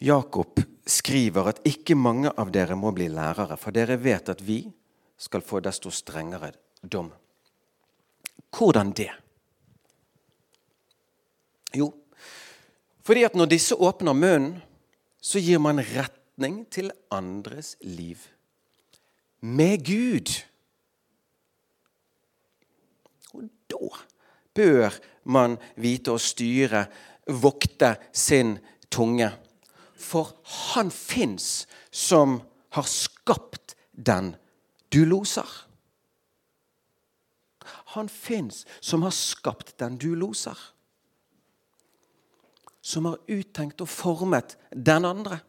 Jakob 0.06 0.62
skriver 0.86 1.50
at 1.50 1.62
ikke 1.66 1.98
mange 1.98 2.30
av 2.38 2.52
dere 2.54 2.78
må 2.78 2.92
bli 2.94 3.08
lærere, 3.10 3.58
for 3.58 3.74
dere 3.74 3.98
vet 3.98 4.30
at 4.30 4.44
vi 4.46 4.62
skal 5.18 5.42
få 5.42 5.62
desto 5.64 5.90
strengere 5.94 6.52
dom. 6.84 7.10
Hvordan 8.58 8.92
det? 8.96 9.12
Jo, 11.76 11.92
fordi 13.06 13.24
at 13.28 13.36
når 13.36 13.50
disse 13.52 13.76
åpner 13.76 14.16
munnen, 14.18 14.62
så 15.22 15.42
gir 15.42 15.60
man 15.62 15.82
retning 15.82 16.64
til 16.74 16.92
andres 17.14 17.76
liv. 17.82 18.18
Med 19.42 19.84
Gud. 19.86 20.32
Og 23.34 23.50
da 23.70 23.90
bør 24.56 24.98
man 25.26 25.58
vite 25.76 26.16
å 26.16 26.22
styre, 26.22 26.86
vokte 27.28 27.96
sin 28.14 28.56
tunge. 28.90 29.30
For 29.98 30.34
han 30.74 30.90
fins 30.94 31.68
som 31.92 32.40
har 32.78 32.90
skapt 32.90 33.76
den 33.92 34.34
du 34.94 35.04
loser. 35.06 35.50
Han 37.96 38.10
fins 38.12 38.66
som 38.80 39.04
har 39.06 39.14
skapt 39.16 39.78
den 39.80 39.98
du 39.98 40.12
loser. 40.16 40.58
Som 42.86 43.08
har 43.10 43.22
uttenkt 43.32 43.82
og 43.82 43.90
formet 43.90 44.58
den 44.72 45.08
andre. 45.08 45.40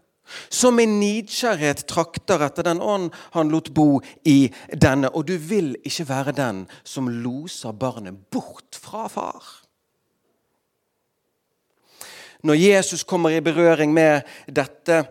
Som 0.49 0.81
i 0.83 0.87
nidkjærhet 0.91 1.85
trakter 1.87 2.43
etter 2.47 2.67
den 2.67 2.81
ånd 2.83 3.13
han 3.37 3.51
lot 3.53 3.71
bo 3.75 4.01
i 4.27 4.49
denne. 4.73 5.11
Og 5.13 5.29
du 5.29 5.37
vil 5.39 5.75
ikke 5.87 6.09
være 6.09 6.35
den 6.39 6.65
som 6.83 7.11
loser 7.11 7.77
barnet 7.77 8.19
bort 8.31 8.79
fra 8.81 9.07
far. 9.13 9.45
Når 12.47 12.55
Jesus 12.55 13.03
kommer 13.03 13.35
i 13.35 13.43
berøring 13.43 13.95
med 13.95 14.27
dette 14.47 15.03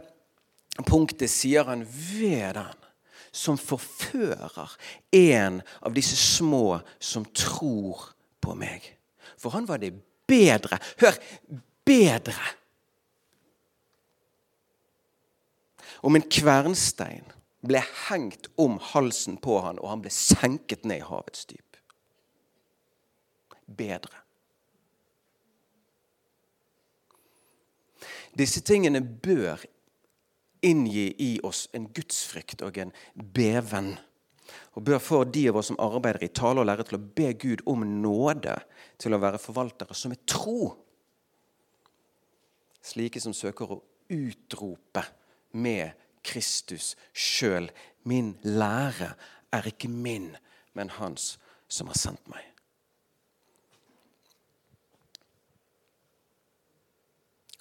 punktet, 0.87 1.31
sier 1.31 1.67
han 1.67 1.83
ved 1.87 2.55
den 2.55 2.84
som 3.35 3.57
forfører 3.59 4.75
en 5.11 5.59
av 5.81 5.95
disse 5.95 6.15
små 6.15 6.79
som 7.03 7.25
tror 7.35 8.13
på 8.39 8.55
meg. 8.55 8.85
For 9.37 9.51
han 9.51 9.67
var 9.67 9.81
det 9.81 9.91
bedre. 10.27 10.79
Hør 11.01 11.19
bedre. 11.85 12.51
Om 16.05 16.15
en 16.15 16.27
kvernstein 16.31 17.25
ble 17.65 17.81
hengt 18.07 18.47
om 18.61 18.77
halsen 18.93 19.39
på 19.41 19.57
han, 19.65 19.79
og 19.81 19.89
han 19.89 20.03
ble 20.03 20.13
senket 20.13 20.85
ned 20.85 21.01
i 21.01 21.07
havets 21.07 21.47
dyp. 21.49 21.79
Bedre. 23.65 24.21
Disse 28.35 28.61
tingene 28.61 29.01
bør 29.01 29.63
inngi 30.65 31.07
i 31.21 31.31
oss 31.45 31.67
en 31.75 31.87
gudsfrykt 31.93 32.63
og 32.65 32.77
en 32.81 32.93
beven. 33.15 33.93
Og 34.77 34.85
bør 34.85 35.01
få 35.01 35.23
de 35.29 35.47
av 35.49 35.59
oss 35.59 35.71
som 35.71 35.79
arbeider 35.81 36.25
i 36.25 36.31
tale 36.33 36.61
og 36.61 36.69
lære 36.69 36.85
til 36.87 36.97
å 36.99 37.05
be 37.17 37.31
Gud 37.41 37.63
om 37.69 37.85
nåde 38.01 38.57
til 39.01 39.15
å 39.15 39.21
være 39.21 39.41
forvaltere 39.41 39.97
som 39.97 40.13
er 40.13 40.21
tro. 40.29 40.73
Slike 42.85 43.21
som 43.23 43.33
søker 43.33 43.71
å 43.73 43.81
utrope 44.13 45.05
med 45.57 45.95
Kristus 46.25 46.93
sjøl. 47.13 47.71
Min 48.05 48.35
lære 48.45 49.13
er 49.55 49.71
ikke 49.71 49.89
min, 49.89 50.33
men 50.77 50.91
hans 50.99 51.35
som 51.71 51.89
har 51.89 51.97
sendt 51.97 52.27
meg. 52.29 52.43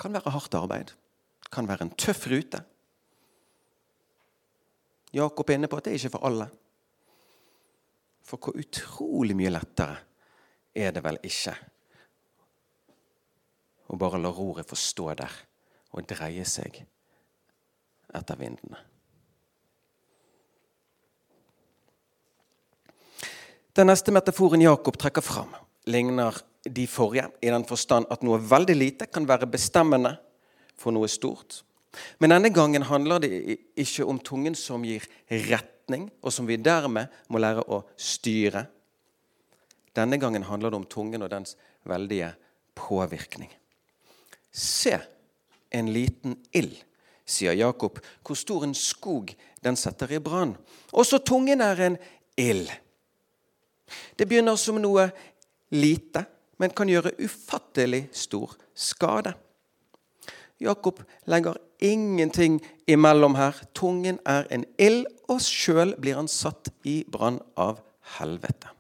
Kan 0.01 0.13
være 0.13 0.35
hardt 0.35 0.57
arbeid. 0.59 0.93
Kan 1.55 1.69
være 1.71 1.87
en 1.87 1.97
tøff 1.97 2.27
rute. 2.29 2.65
Jakob 5.15 5.51
er 5.51 5.59
inne 5.59 5.71
på 5.71 5.79
at 5.79 5.87
det 5.87 5.95
er 5.95 6.01
ikke 6.01 6.17
for 6.17 6.27
alle. 6.27 6.49
For 8.25 8.41
hvor 8.41 8.59
utrolig 8.59 9.37
mye 9.39 9.53
lettere 9.53 10.01
er 10.75 10.95
det 10.95 11.05
vel 11.05 11.21
ikke 11.23 11.55
å 13.93 13.99
bare 14.01 14.19
la 14.19 14.33
roret 14.33 14.67
få 14.67 14.79
stå 14.79 15.13
der 15.21 15.37
og 15.95 16.09
dreie 16.11 16.47
seg 16.49 16.81
etter 18.15 18.41
vindene. 18.41 18.81
Den 23.75 23.91
neste 23.91 24.15
metaforen 24.15 24.63
Jakob 24.63 24.97
trekker 24.99 25.23
fram, 25.25 25.51
ligner 25.91 26.37
de 26.65 26.87
forrige 26.87 27.27
i 27.43 27.51
den 27.51 27.67
forstand 27.67 28.07
at 28.11 28.23
noe 28.23 28.39
veldig 28.39 28.77
lite 28.79 29.09
kan 29.11 29.27
være 29.27 29.51
bestemmende 29.51 30.15
for 30.79 30.95
noe 30.95 31.11
stort. 31.11 31.63
Men 32.19 32.35
denne 32.35 32.51
gangen 32.55 32.87
handler 32.89 33.23
det 33.25 33.59
ikke 33.81 34.07
om 34.09 34.21
tungen 34.23 34.57
som 34.59 34.85
gir 34.87 35.05
retning, 35.31 36.09
og 36.23 36.33
som 36.33 36.49
vi 36.49 36.57
dermed 36.57 37.13
må 37.29 37.41
lære 37.43 37.67
å 37.69 37.83
styre. 37.97 38.67
Denne 39.95 40.19
gangen 40.19 40.47
handler 40.49 40.73
det 40.73 40.81
om 40.81 40.89
tungen 40.91 41.23
og 41.23 41.31
dens 41.31 41.57
veldige 41.87 42.33
påvirkning. 42.75 43.51
Se, 44.55 44.99
en 45.71 45.91
liten 45.93 46.39
ild, 46.55 46.77
sier 47.27 47.57
Jakob, 47.57 47.99
hvor 48.23 48.39
stor 48.39 48.67
en 48.67 48.75
skog 48.77 49.33
den 49.65 49.79
setter 49.79 50.13
i 50.13 50.21
brann. 50.23 50.55
Også 50.93 51.23
tungen 51.25 51.63
er 51.65 51.81
en 51.87 51.99
ild. 52.39 52.71
Det 54.17 54.27
begynner 54.29 54.59
som 54.61 54.79
noe 54.83 55.09
lite, 55.75 56.25
men 56.59 56.75
kan 56.75 56.89
gjøre 56.89 57.17
ufattelig 57.19 58.07
stor 58.15 58.55
skade. 58.75 59.35
Jakob 60.63 61.01
legger 61.31 61.59
ingenting 61.79 62.61
imellom 62.87 63.35
her. 63.35 63.63
Tungen 63.75 64.19
er 64.27 64.47
en 64.51 64.65
ild, 64.79 65.07
og 65.29 65.41
sjøl 65.41 65.95
blir 66.01 66.19
han 66.21 66.29
satt 66.29 66.71
i 66.85 67.03
brann 67.09 67.41
av 67.57 67.81
helvete. 68.19 68.71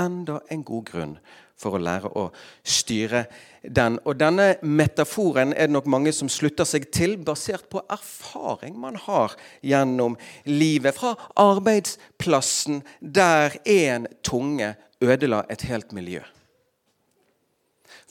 Enda 0.00 0.40
en 0.50 0.64
god 0.64 0.84
grunn 0.88 1.16
for 1.62 1.76
å 1.76 1.82
lære 1.82 2.10
å 2.18 2.26
styre 2.66 3.26
den. 3.62 3.98
Og 4.08 4.16
Denne 4.18 4.56
metaforen 4.64 5.52
er 5.52 5.68
det 5.68 5.76
nok 5.76 5.90
mange 5.90 6.12
som 6.16 6.30
slutter 6.32 6.66
seg 6.68 6.88
til, 6.94 7.18
basert 7.22 7.68
på 7.70 7.84
erfaring 7.92 8.78
man 8.80 8.96
har 9.04 9.36
gjennom 9.62 10.16
livet. 10.48 10.96
Fra 10.96 11.14
arbeidsplassen 11.38 12.82
der 13.00 13.58
én 13.62 14.08
tunge 14.24 14.74
ødela 15.02 15.44
et 15.52 15.66
helt 15.68 15.92
miljø. 15.94 16.22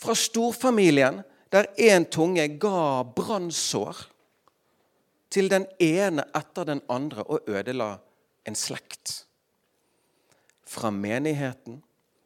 Fra 0.02 0.16
storfamilien 0.18 1.22
der 1.52 1.68
én 1.78 2.08
tunge 2.08 2.48
ga 2.60 3.04
brannsår 3.04 4.06
til 5.32 5.50
den 5.52 5.68
ene 5.80 6.24
etter 6.36 6.68
den 6.68 6.82
andre 6.90 7.24
og 7.24 7.48
ødela 7.48 7.98
en 8.48 8.56
slekt. 8.56 9.26
Fra 10.66 10.92
menigheten 10.92 11.82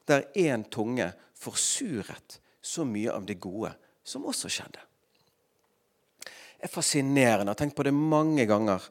der 0.08 0.28
én 0.38 0.66
tunge 0.70 1.12
forsuret 1.34 2.40
så 2.62 2.86
mye 2.86 3.14
av 3.14 3.26
det 3.26 3.40
gode 3.42 3.74
som 4.06 4.26
også 4.26 4.50
skjedde. 4.50 4.82
Det 6.26 6.70
er 6.70 6.74
fascinerende. 6.74 7.50
Jeg 7.50 7.54
har 7.54 7.62
tenkt 7.62 7.78
på 7.78 7.86
det 7.86 7.94
mange 7.94 8.46
ganger. 8.50 8.82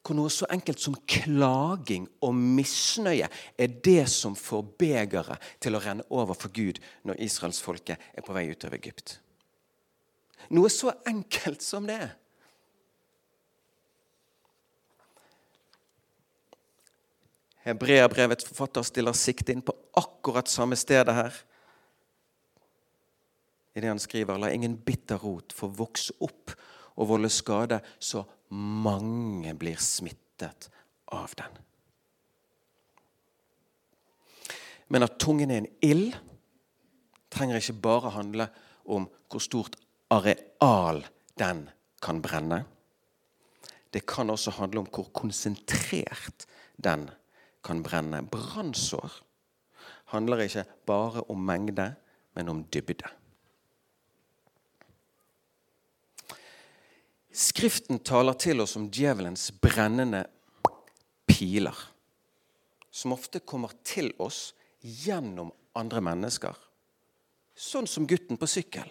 Hvor 0.00 0.16
noe 0.16 0.32
så 0.32 0.48
enkelt 0.52 0.80
som 0.80 0.96
klaging 1.08 2.06
og 2.24 2.34
misnøye 2.34 3.28
er 3.28 3.74
det 3.84 4.08
som 4.08 4.36
får 4.36 4.64
begeret 4.80 5.50
til 5.60 5.76
å 5.76 5.80
renne 5.84 6.04
over 6.08 6.36
for 6.36 6.52
Gud 6.52 6.80
når 7.08 7.20
israelsfolket 7.24 8.12
er 8.16 8.24
på 8.24 8.36
vei 8.36 8.48
ut 8.48 8.64
av 8.68 8.76
Egypt. 8.76 9.18
Noe 10.50 10.70
så 10.72 10.92
enkelt 11.06 11.62
som 11.62 11.86
det. 11.86 12.02
Hebreabrevets 17.66 18.48
forfatter 18.48 18.82
stiller 18.86 19.14
sikte 19.14 19.54
inn 19.54 19.62
på 19.62 19.76
akkurat 20.00 20.48
samme 20.50 20.78
stedet 20.80 21.14
her. 21.14 21.36
I 23.76 23.82
det 23.84 23.92
han 23.92 24.02
skriver, 24.02 24.40
la 24.40 24.50
ingen 24.50 24.74
bitter 24.82 25.20
rot 25.22 25.54
få 25.54 25.68
vokse 25.78 26.16
opp 26.24 26.54
og 26.96 27.08
volde 27.12 27.30
skade, 27.32 27.78
så 27.98 28.24
mange 28.50 29.54
blir 29.54 29.78
smittet 29.78 30.70
av 31.14 31.36
den. 31.38 31.60
Men 34.90 35.06
at 35.06 35.20
tungen 35.22 35.52
er 35.52 35.62
en 35.62 35.70
ild, 35.86 36.16
trenger 37.30 37.60
ikke 37.60 37.78
bare 37.84 38.10
handle 38.16 38.48
om 38.90 39.06
hvor 39.30 39.44
stort 39.44 39.78
areal 40.10 41.04
den 41.38 41.68
kan 42.02 42.20
brenne. 42.22 42.64
Det 43.90 44.06
kan 44.06 44.30
også 44.30 44.54
handle 44.58 44.84
om 44.84 44.90
hvor 44.90 45.10
konsentrert 45.14 46.46
den 46.76 47.08
kan 47.64 47.82
brenne. 47.82 48.22
Brannsår 48.26 49.20
handler 50.14 50.44
ikke 50.46 50.64
bare 50.86 51.24
om 51.30 51.38
mengde, 51.46 51.94
men 52.34 52.48
om 52.48 52.62
dybde. 52.64 53.08
Skriften 57.30 58.00
taler 58.02 58.34
til 58.34 58.60
oss 58.60 58.74
om 58.76 58.88
djevelens 58.90 59.50
brennende 59.62 60.24
piler, 61.30 61.76
som 62.90 63.14
ofte 63.14 63.38
kommer 63.40 63.70
til 63.86 64.10
oss 64.18 64.50
gjennom 64.82 65.52
andre 65.78 66.02
mennesker, 66.02 66.56
sånn 67.54 67.86
som 67.86 68.08
gutten 68.10 68.40
på 68.40 68.48
sykkel. 68.50 68.90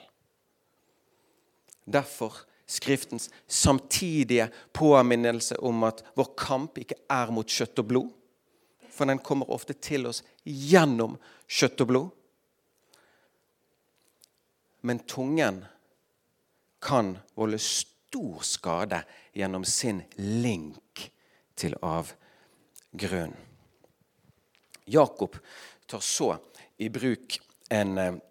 Derfor 1.90 2.46
Skriftens 2.70 3.30
samtidige 3.48 4.52
påminnelse 4.74 5.56
om 5.58 5.84
at 5.88 6.04
vår 6.14 6.28
kamp 6.38 6.78
ikke 6.78 7.00
er 7.10 7.32
mot 7.34 7.50
kjøtt 7.50 7.82
og 7.82 7.88
blod, 7.90 8.12
for 8.94 9.10
den 9.10 9.22
kommer 9.26 9.50
ofte 9.50 9.74
til 9.74 10.06
oss 10.06 10.20
gjennom 10.46 11.16
kjøtt 11.50 11.82
og 11.82 11.90
blod. 11.90 12.12
Men 14.86 15.02
tungen 15.10 15.64
kan 16.78 17.16
volde 17.34 17.58
stor 17.58 18.46
skade 18.46 19.02
gjennom 19.34 19.66
sin 19.66 20.04
link 20.22 21.10
til 21.58 21.74
avgrunnen. 21.82 23.34
Jakob 24.86 25.42
tar 25.90 26.06
så 26.06 26.36
i 26.78 26.94
bruk 26.94 27.42
en, 27.74 28.22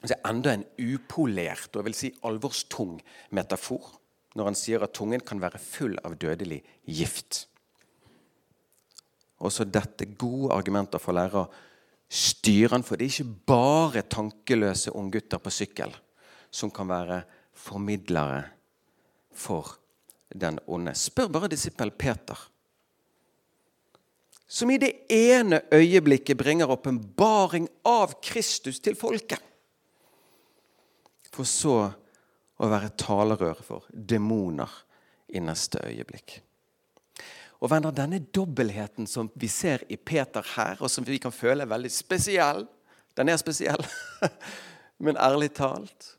altså 0.00 0.16
enda 0.28 0.54
en 0.56 0.66
upolert 0.80 1.70
og 1.74 1.80
jeg 1.80 1.88
vil 1.88 1.98
si 1.98 2.12
alvorstung 2.26 2.98
metafor 3.36 3.92
når 4.38 4.50
han 4.50 4.58
sier 4.58 4.82
at 4.84 4.94
tungen 4.96 5.22
kan 5.26 5.40
være 5.42 5.60
full 5.60 5.98
av 6.06 6.16
dødelig 6.20 6.62
gift 6.88 7.44
også 9.40 9.64
dette 9.64 10.06
gode 10.20 10.52
argumenter 10.54 11.00
for 11.02 11.16
å 11.16 11.46
styre 12.10 12.74
han. 12.76 12.84
For 12.84 12.98
det 12.98 13.06
er 13.06 13.14
ikke 13.14 13.44
bare 13.48 14.06
tankeløse 14.08 14.94
unggutter 14.96 15.42
på 15.42 15.52
sykkel 15.54 15.94
som 16.50 16.72
kan 16.74 16.90
være 16.90 17.22
formidlere 17.56 18.44
for 19.36 19.76
den 20.30 20.58
onde. 20.70 20.94
Spør 20.98 21.30
bare 21.32 21.50
disippel 21.50 21.92
Peter, 21.94 22.38
som 24.50 24.70
i 24.70 24.80
det 24.82 25.06
ene 25.14 25.60
øyeblikket 25.70 26.38
bringer 26.38 26.72
åpenbaring 26.74 27.68
av 27.86 28.16
Kristus 28.24 28.80
til 28.82 28.96
folket, 28.98 29.38
for 31.34 31.48
så 31.48 31.78
å 32.60 32.68
være 32.68 32.92
talerør 33.00 33.60
for 33.64 33.88
demoner 33.90 34.70
i 35.32 35.42
neste 35.42 35.82
øyeblikk. 35.86 36.40
Og 37.60 37.68
venner, 37.70 37.92
Denne 37.92 38.20
dobbeltheten 38.20 39.08
som 39.08 39.28
vi 39.36 39.48
ser 39.48 39.84
i 39.88 39.96
Peter 39.96 40.44
her, 40.56 40.80
og 40.80 40.90
som 40.90 41.04
vi 41.04 41.20
kan 41.20 41.32
føle 41.32 41.64
er 41.64 41.70
veldig 41.70 41.92
spesiell 41.92 42.66
Den 43.16 43.28
er 43.28 43.36
spesiell, 43.36 43.84
men 45.04 45.18
ærlig 45.20 45.50
talt 45.58 46.14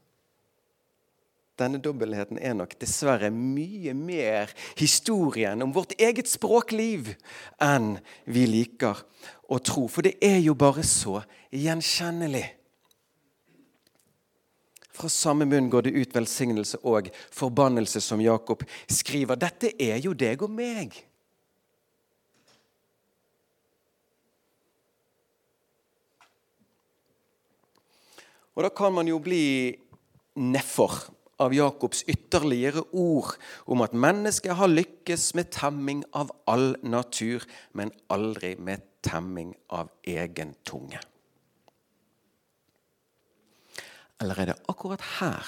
Denne 1.58 1.82
dobbeltheten 1.82 2.40
er 2.42 2.54
nok 2.58 2.76
dessverre 2.82 3.30
mye 3.34 3.94
mer 3.98 4.54
historien 4.78 5.62
om 5.62 5.74
vårt 5.74 5.94
eget 6.02 6.30
språkliv 6.30 7.12
enn 7.62 8.00
vi 8.26 8.48
liker 8.50 9.04
å 9.52 9.60
tro. 9.62 9.86
For 9.92 10.06
det 10.06 10.16
er 10.26 10.40
jo 10.42 10.56
bare 10.58 10.82
så 10.88 11.20
gjenkjennelig. 11.54 12.48
Fra 14.92 15.10
samme 15.10 15.48
munn 15.48 15.70
går 15.72 15.88
det 15.88 15.96
ut 15.96 16.16
velsignelse 16.16 16.82
og 16.84 17.08
forbannelse, 17.32 18.02
som 18.04 18.22
Jakob 18.22 18.66
skriver. 18.92 19.40
Dette 19.40 19.72
er 19.80 20.02
jo 20.04 20.14
deg 20.18 20.44
og 20.44 20.52
meg. 20.52 20.98
Og 28.52 28.66
da 28.68 28.70
kan 28.76 28.92
man 28.94 29.08
jo 29.08 29.18
bli 29.24 29.72
nedfor 30.36 30.98
av 31.42 31.54
Jakobs 31.56 32.04
ytterligere 32.12 32.84
ord 32.92 33.34
om 33.66 33.82
at 33.82 33.96
mennesket 33.98 34.58
har 34.60 34.70
lykkes 34.70 35.32
med 35.40 35.50
temming 35.56 36.04
av 36.14 36.34
all 36.52 36.76
natur, 36.84 37.48
men 37.74 37.94
aldri 38.14 38.54
med 38.60 38.84
temming 39.02 39.56
av 39.74 39.90
egen 40.06 40.54
tunge. 40.68 41.00
Eller 44.22 44.38
er 44.40 44.52
det 44.52 44.62
akkurat 44.70 45.02
her 45.18 45.48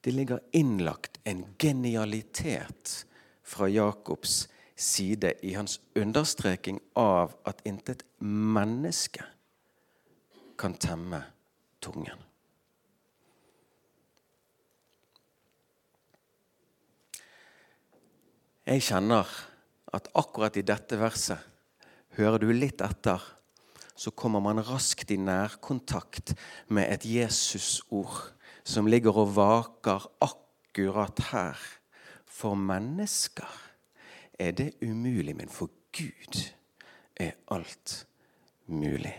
det 0.00 0.14
ligger 0.14 0.40
innlagt 0.52 1.18
en 1.24 1.44
genialitet 1.58 3.06
fra 3.42 3.68
Jakobs 3.68 4.48
side 4.76 5.32
i 5.42 5.54
hans 5.54 5.80
understreking 5.94 6.78
av 6.94 7.34
at 7.44 7.60
intet 7.66 8.04
menneske 8.22 9.24
kan 10.58 10.78
temme 10.78 11.20
tungen. 11.82 12.22
Jeg 18.68 18.84
kjenner 18.84 19.28
at 19.92 20.08
akkurat 20.14 20.56
i 20.60 20.64
dette 20.66 20.98
verset, 21.00 21.40
hører 22.16 22.42
du 22.42 22.50
litt 22.52 22.82
etter, 22.84 23.22
så 23.98 24.12
kommer 24.14 24.40
man 24.40 24.62
raskt 24.62 25.10
i 25.10 25.16
nærkontakt 25.18 26.34
med 26.70 26.86
et 26.92 27.04
Jesusord 27.04 28.30
som 28.64 28.86
ligger 28.86 29.16
og 29.16 29.32
vaker 29.36 30.06
akkurat 30.22 31.18
her. 31.32 31.58
For 32.26 32.54
mennesker 32.54 33.48
er 34.38 34.52
det 34.54 34.72
umulig, 34.82 35.34
men 35.36 35.48
for 35.48 35.70
Gud 35.90 36.42
er 37.16 37.34
alt 37.50 38.06
mulig. 38.66 39.16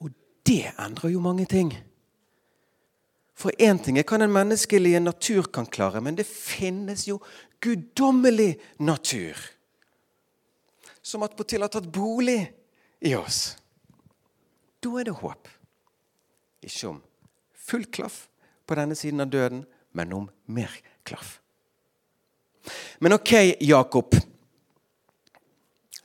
Og 0.00 0.10
det 0.46 0.72
endrer 0.78 1.12
jo 1.12 1.20
mange 1.20 1.44
ting. 1.44 1.74
For 3.34 3.52
én 3.60 3.82
ting 3.84 3.98
er 3.98 4.06
hva 4.08 4.22
den 4.22 4.32
menneskelige 4.32 5.02
natur 5.02 5.50
kan 5.52 5.66
klare, 5.66 6.00
men 6.00 6.16
det 6.16 6.26
finnes 6.26 7.08
jo 7.08 7.18
guddommelig 7.60 8.56
natur. 8.78 9.36
Som 11.04 11.22
attpåtil 11.22 11.60
har 11.60 11.72
tatt 11.72 11.90
bolig 11.92 12.40
i 13.04 13.12
oss. 13.18 13.58
Da 14.80 14.92
er 15.00 15.08
det 15.08 15.16
håp. 15.20 15.48
Ikke 16.64 16.94
om 16.94 17.02
full 17.64 17.84
klaff 17.92 18.24
på 18.64 18.76
denne 18.78 18.96
siden 18.96 19.20
av 19.20 19.28
døden, 19.32 19.64
men 19.92 20.12
om 20.16 20.28
mer 20.48 20.72
klaff. 21.04 21.38
Men 23.04 23.16
ok, 23.16 23.32
Jakob. 23.60 24.16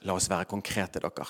La 0.07 0.15
oss 0.15 0.27
være 0.31 0.47
konkrete, 0.51 0.99
dere. 1.03 1.27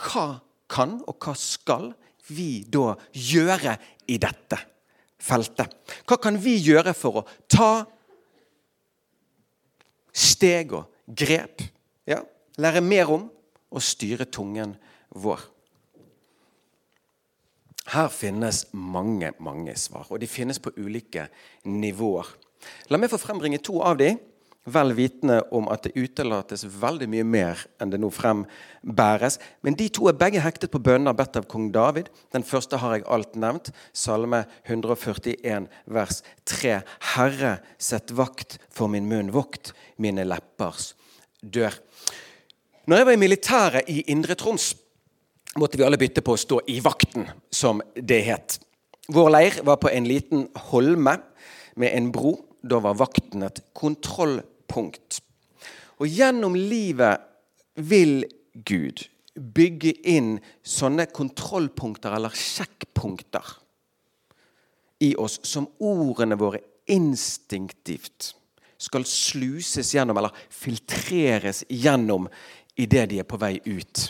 Hva 0.00 0.26
kan 0.70 0.98
og 1.08 1.16
hva 1.20 1.34
skal 1.36 1.90
vi 2.30 2.62
da 2.68 2.94
gjøre 3.12 3.76
i 4.08 4.16
dette 4.20 4.60
feltet? 5.20 5.72
Hva 6.04 6.20
kan 6.20 6.36
vi 6.40 6.56
gjøre 6.60 6.94
for 6.96 7.20
å 7.20 7.26
ta 7.48 7.72
steg 10.12 10.72
og 10.76 10.99
grep? 11.16 11.62
Ja, 12.06 12.22
lære 12.58 12.82
mer 12.84 13.10
om 13.12 13.28
og 13.70 13.82
styre 13.82 14.26
tungen 14.26 14.74
vår. 15.14 15.42
Her 17.90 18.10
finnes 18.12 18.66
mange, 18.72 19.32
mange 19.42 19.74
svar, 19.78 20.06
og 20.10 20.20
de 20.22 20.28
finnes 20.30 20.60
på 20.62 20.72
ulike 20.78 21.26
nivåer. 21.66 22.28
La 22.92 23.00
meg 23.00 23.10
få 23.10 23.18
frembringe 23.18 23.58
to 23.64 23.80
av 23.82 23.96
dem 23.98 24.20
vel 24.68 24.92
vitende 24.92 25.40
om 25.56 25.68
at 25.72 25.86
det 25.86 25.96
utelates 25.96 26.66
veldig 26.68 27.08
mye 27.10 27.24
mer 27.26 27.62
enn 27.80 27.90
det 27.90 28.00
nå 28.00 28.10
frembæres. 28.12 29.38
Men 29.64 29.76
de 29.78 29.88
to 29.88 30.10
er 30.10 30.18
begge 30.20 30.42
hektet 30.44 30.70
på 30.70 30.82
bønner 30.84 31.16
bedt 31.16 31.38
av 31.40 31.48
kong 31.50 31.70
David. 31.74 32.10
Den 32.34 32.44
første 32.46 32.78
har 32.82 32.98
jeg 32.98 33.06
alt 33.08 33.38
nevnt. 33.40 33.72
Salme 33.96 34.44
141 34.68 35.66
vers 35.86 36.22
3. 36.44 36.80
Herre, 37.14 37.56
sett 37.78 38.12
vakt 38.12 38.60
for 38.68 38.92
min 38.92 39.08
munn, 39.10 39.32
vokt 39.34 39.72
mine 39.96 40.28
leppers 40.28 40.92
dør. 41.42 41.74
Når 42.86 42.96
jeg 42.96 43.06
var 43.06 43.12
i 43.12 43.20
militæret 43.20 43.88
i 43.92 44.00
Indre 44.12 44.34
Troms, 44.34 44.72
måtte 45.58 45.78
vi 45.78 45.84
alle 45.86 45.98
bytte 46.00 46.22
på 46.24 46.34
å 46.34 46.40
stå 46.40 46.60
i 46.70 46.78
vakten, 46.84 47.28
som 47.50 47.82
det 47.94 48.20
het. 48.26 48.58
Vår 49.10 49.30
leir 49.34 49.60
var 49.66 49.80
på 49.82 49.90
en 49.90 50.06
liten 50.06 50.46
holme 50.70 51.16
med 51.80 51.94
en 51.96 52.10
bro 52.14 52.36
da 52.62 52.80
var 52.82 52.98
vakten 52.98 53.44
et 53.46 53.62
kontrollpunkt. 53.76 55.20
Og 56.00 56.08
gjennom 56.08 56.56
livet 56.56 57.24
vil 57.80 58.24
Gud 58.66 59.06
bygge 59.34 59.94
inn 60.10 60.34
sånne 60.66 61.06
kontrollpunkter 61.14 62.16
eller 62.16 62.34
sjekkpunkter 62.36 63.56
i 65.00 65.14
oss 65.16 65.38
som 65.46 65.68
ordene 65.80 66.36
våre 66.40 66.60
instinktivt 66.90 68.34
skal 68.80 69.04
sluses 69.04 69.94
gjennom 69.94 70.18
eller 70.20 70.36
filtreres 70.48 71.64
gjennom 71.68 72.28
idet 72.80 73.10
de 73.10 73.20
er 73.20 73.28
på 73.28 73.38
vei 73.40 73.58
ut 73.68 74.06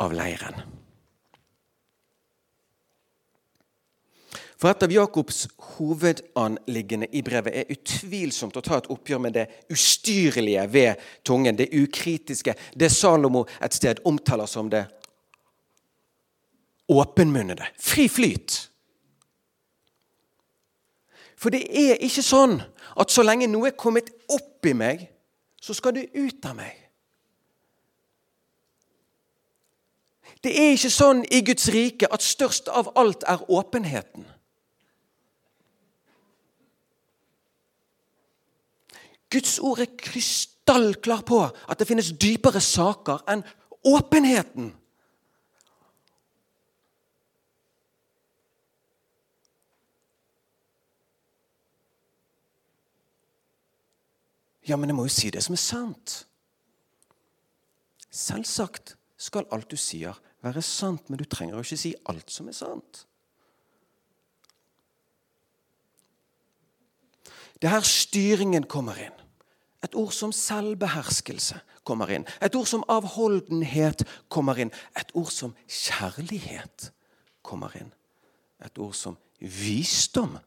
av 0.00 0.14
leiren. 0.16 0.62
For 4.60 4.68
et 4.68 4.82
av 4.84 4.92
Jakobs 4.92 5.46
hovedanliggende 5.78 7.08
i 7.16 7.22
brevet 7.24 7.54
er 7.62 7.70
utvilsomt 7.72 8.58
å 8.60 8.62
ta 8.64 8.76
et 8.76 8.90
oppgjør 8.92 9.22
med 9.24 9.36
det 9.38 9.46
ustyrlige 9.72 10.66
ved 10.68 11.04
tungen, 11.24 11.56
det 11.56 11.70
ukritiske, 11.72 12.54
det 12.76 12.90
Salomo 12.92 13.46
et 13.60 13.76
sted 13.76 14.02
omtaler 14.04 14.48
som 14.50 14.68
det 14.72 14.84
åpenmunnede. 16.92 17.70
Fri 17.80 18.08
flyt. 18.12 18.69
For 21.40 21.52
det 21.52 21.62
er 21.72 21.96
ikke 22.04 22.24
sånn 22.24 22.58
at 23.00 23.12
så 23.12 23.24
lenge 23.24 23.48
noe 23.48 23.70
er 23.70 23.78
kommet 23.78 24.10
opp 24.28 24.66
i 24.68 24.74
meg, 24.76 25.06
så 25.60 25.72
skal 25.76 25.96
det 25.96 26.10
ut 26.12 26.44
av 26.44 26.58
meg. 26.58 26.76
Det 30.44 30.52
er 30.56 30.74
ikke 30.74 30.92
sånn 30.92 31.22
i 31.32 31.40
Guds 31.44 31.68
rike 31.72 32.08
at 32.12 32.24
størst 32.24 32.68
av 32.72 32.92
alt 33.00 33.24
er 33.28 33.42
åpenheten. 33.52 34.24
Guds 39.30 39.58
ord 39.62 39.80
er 39.84 39.92
krystallklar 40.00 41.22
på 41.28 41.40
at 41.44 41.78
det 41.78 41.88
finnes 41.88 42.12
dypere 42.20 42.60
saker 42.64 43.20
enn 43.30 43.44
åpenheten. 43.86 44.72
Ja, 54.70 54.76
men 54.78 54.92
jeg 54.92 54.94
må 54.94 55.06
jo 55.08 55.10
si 55.10 55.30
det 55.34 55.42
som 55.42 55.56
er 55.56 55.62
sant. 55.62 56.12
Selvsagt 58.10 58.94
skal 59.20 59.48
alt 59.54 59.70
du 59.70 59.78
sier, 59.78 60.14
være 60.44 60.62
sant, 60.62 61.08
men 61.10 61.18
du 61.18 61.26
trenger 61.26 61.56
jo 61.58 61.64
ikke 61.64 61.78
si 61.80 61.90
alt 62.10 62.30
som 62.30 62.48
er 62.50 62.56
sant. 62.56 63.04
Det 67.60 67.68
er 67.68 67.74
her 67.74 67.84
styringen 67.84 68.64
kommer 68.70 68.96
inn. 69.02 69.16
Et 69.84 69.96
ord 69.98 70.14
som 70.16 70.32
selvbeherskelse 70.32 71.58
kommer 71.84 72.12
inn. 72.14 72.24
Et 72.40 72.54
ord 72.56 72.68
som 72.68 72.86
avholdenhet 72.88 74.06
kommer 74.32 74.60
inn. 74.62 74.70
Et 74.96 75.12
ord 75.18 75.32
som 75.34 75.52
kjærlighet 75.66 76.88
kommer 77.44 77.74
inn. 77.76 77.90
Et 78.64 78.80
ord 78.80 78.96
som 78.96 79.18
visdom 79.40 80.38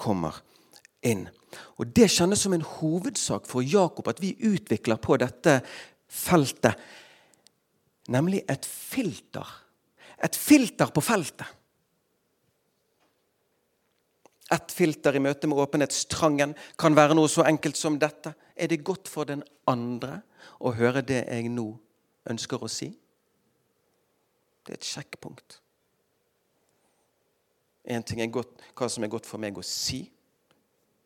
kommer 0.00 0.38
inn. 0.38 0.48
Og 1.04 1.86
Det 1.86 2.10
kjennes 2.10 2.40
som 2.40 2.52
en 2.54 2.62
hovedsak 2.62 3.48
for 3.50 3.62
Jakob 3.62 4.08
at 4.08 4.20
vi 4.22 4.36
utvikler 4.38 5.00
på 5.02 5.16
dette 5.18 5.60
feltet. 6.08 6.78
Nemlig 8.08 8.44
et 8.50 8.66
filter. 8.66 9.46
Et 10.22 10.36
filter 10.36 10.92
på 10.94 11.02
feltet. 11.02 11.46
Et 14.52 14.74
filter 14.74 15.16
i 15.16 15.22
møte 15.22 15.48
med 15.48 15.58
åpenhetstrangen 15.62 16.54
kan 16.78 16.96
være 16.96 17.16
noe 17.16 17.30
så 17.30 17.46
enkelt 17.48 17.78
som 17.78 17.96
dette. 17.98 18.34
Er 18.56 18.68
det 18.68 18.84
godt 18.84 19.08
for 19.08 19.24
den 19.24 19.42
andre 19.66 20.20
å 20.60 20.74
høre 20.76 21.02
det 21.02 21.24
jeg 21.24 21.48
nå 21.50 21.70
ønsker 22.30 22.62
å 22.62 22.70
si? 22.70 22.90
Det 24.62 24.74
er 24.74 24.78
et 24.78 24.86
sjekkpunkt. 24.86 25.58
En 27.90 28.04
ting 28.06 28.20
er 28.22 28.30
godt, 28.30 28.60
hva 28.78 28.86
som 28.92 29.02
er 29.02 29.10
godt 29.10 29.26
for 29.26 29.42
meg 29.42 29.56
å 29.58 29.64
si. 29.66 30.04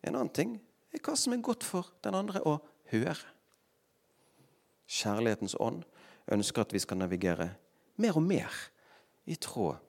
En 0.07 0.15
annen 0.15 0.33
ting 0.33 0.57
er 0.95 1.03
hva 1.03 1.17
som 1.19 1.35
er 1.35 1.45
godt 1.45 1.67
for 1.67 1.91
den 2.07 2.17
andre 2.17 2.43
å 2.47 2.59
høre. 2.93 3.19
Kjærlighetens 4.87 5.57
ånd 5.59 5.83
ønsker 6.33 6.63
at 6.63 6.75
vi 6.75 6.83
skal 6.83 7.01
navigere 7.01 7.51
mer 8.03 8.19
og 8.19 8.25
mer 8.25 8.53
i 9.27 9.37
tråd 9.41 9.83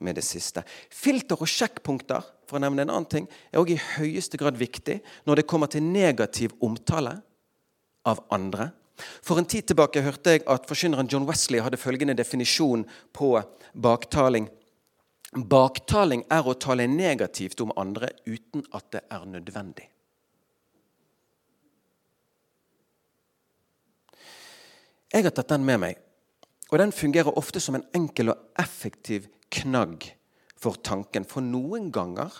med 0.00 0.16
det 0.16 0.24
siste. 0.24 0.62
Filter 0.90 1.40
og 1.40 1.50
sjekkpunkter 1.50 2.24
for 2.48 2.58
å 2.58 2.62
nevne 2.62 2.86
en 2.86 2.92
annen 2.92 3.10
ting, 3.10 3.26
er 3.52 3.60
også 3.60 3.76
i 3.76 3.82
høyeste 3.98 4.40
grad 4.40 4.58
viktig 4.58 5.00
når 5.28 5.40
det 5.40 5.48
kommer 5.50 5.70
til 5.70 5.84
negativ 5.84 6.54
omtale 6.64 7.18
av 8.08 8.22
andre. 8.32 8.70
For 9.24 9.40
en 9.40 9.48
tid 9.48 9.68
tilbake 9.68 10.02
hørte 10.04 10.36
jeg 10.36 10.44
at 10.50 10.66
forkynneren 10.68 11.08
John 11.10 11.26
Wesley 11.28 11.62
hadde 11.62 11.80
følgende 11.80 12.16
definisjon 12.16 12.86
på 13.16 13.32
baktaling. 13.72 14.48
Baktaling 15.30 16.24
er 16.26 16.42
å 16.42 16.56
tale 16.58 16.88
negativt 16.90 17.60
om 17.62 17.70
andre 17.78 18.10
uten 18.26 18.64
at 18.74 18.88
det 18.90 19.04
er 19.14 19.26
nødvendig. 19.30 19.86
Jeg 25.10 25.26
har 25.26 25.34
tatt 25.34 25.50
den 25.50 25.66
med 25.66 25.80
meg, 25.82 25.98
og 26.70 26.78
den 26.78 26.94
fungerer 26.94 27.38
ofte 27.38 27.62
som 27.62 27.78
en 27.78 27.86
enkel 27.94 28.30
og 28.30 28.58
effektiv 28.58 29.26
knagg 29.54 30.06
for 30.58 30.78
tanken. 30.82 31.26
For 31.26 31.42
noen 31.42 31.90
ganger 31.94 32.34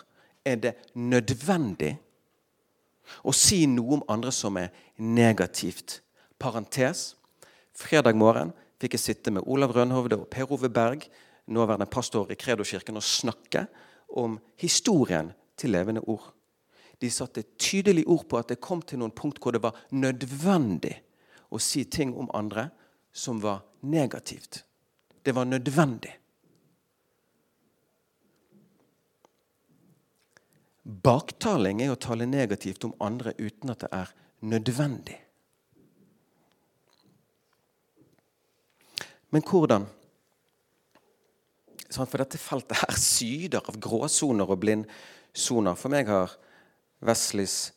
er 0.47 0.59
det 0.59 0.75
nødvendig 0.95 1.97
å 3.27 3.33
si 3.35 3.65
noe 3.67 3.99
om 3.99 4.05
andre 4.11 4.31
som 4.35 4.59
er 4.59 4.71
negativt. 4.97 5.99
Parentes. 6.39 7.13
Fredag 7.75 8.17
morgen 8.19 8.51
fikk 8.81 8.95
jeg 8.97 9.03
sitte 9.03 9.31
med 9.35 9.45
Olav 9.47 9.75
Rønhovde 9.75 10.17
og 10.19 10.29
Per 10.31 10.49
Ove 10.51 10.71
Berg, 10.71 11.05
nåværende 11.45 11.85
pastor 11.85 12.31
i 12.31 12.35
Kredoskirken 12.35 12.97
å 12.97 13.03
snakke 13.03 13.65
om 14.17 14.37
historien 14.61 15.31
til 15.57 15.73
levende 15.73 16.03
ord. 16.07 16.31
De 17.01 17.09
satte 17.09 17.43
tydelig 17.57 18.05
ord 18.07 18.27
på 18.29 18.37
at 18.37 18.51
det 18.51 18.61
kom 18.61 18.81
til 18.85 19.01
noen 19.01 19.13
punkt 19.15 19.41
hvor 19.41 19.55
det 19.55 19.63
var 19.63 19.77
nødvendig 19.89 20.93
å 21.49 21.59
si 21.59 21.83
ting 21.89 22.13
om 22.13 22.29
andre 22.37 22.69
som 23.11 23.41
var 23.41 23.63
negativt. 23.81 24.63
Det 25.23 25.33
var 25.35 25.45
nødvendig. 25.49 26.13
Baktaling 30.83 31.81
er 31.81 31.93
å 31.93 31.99
tale 32.01 32.25
negativt 32.25 32.85
om 32.85 32.95
andre 33.01 33.33
uten 33.37 33.73
at 33.73 33.83
det 33.83 33.89
er 33.93 34.13
nødvendig. 34.49 35.17
Men 39.31 39.45
hvordan 39.47 39.85
for 41.91 42.21
dette 42.21 42.39
feltet 42.39 42.79
her 42.85 42.97
syder 42.99 43.65
av 43.67 43.77
gråsoner 43.81 44.47
og 44.47 44.61
blindsoner. 44.63 45.75
For 45.79 45.91
meg 45.91 46.07
har 46.11 46.33
Wesleys 47.03 47.71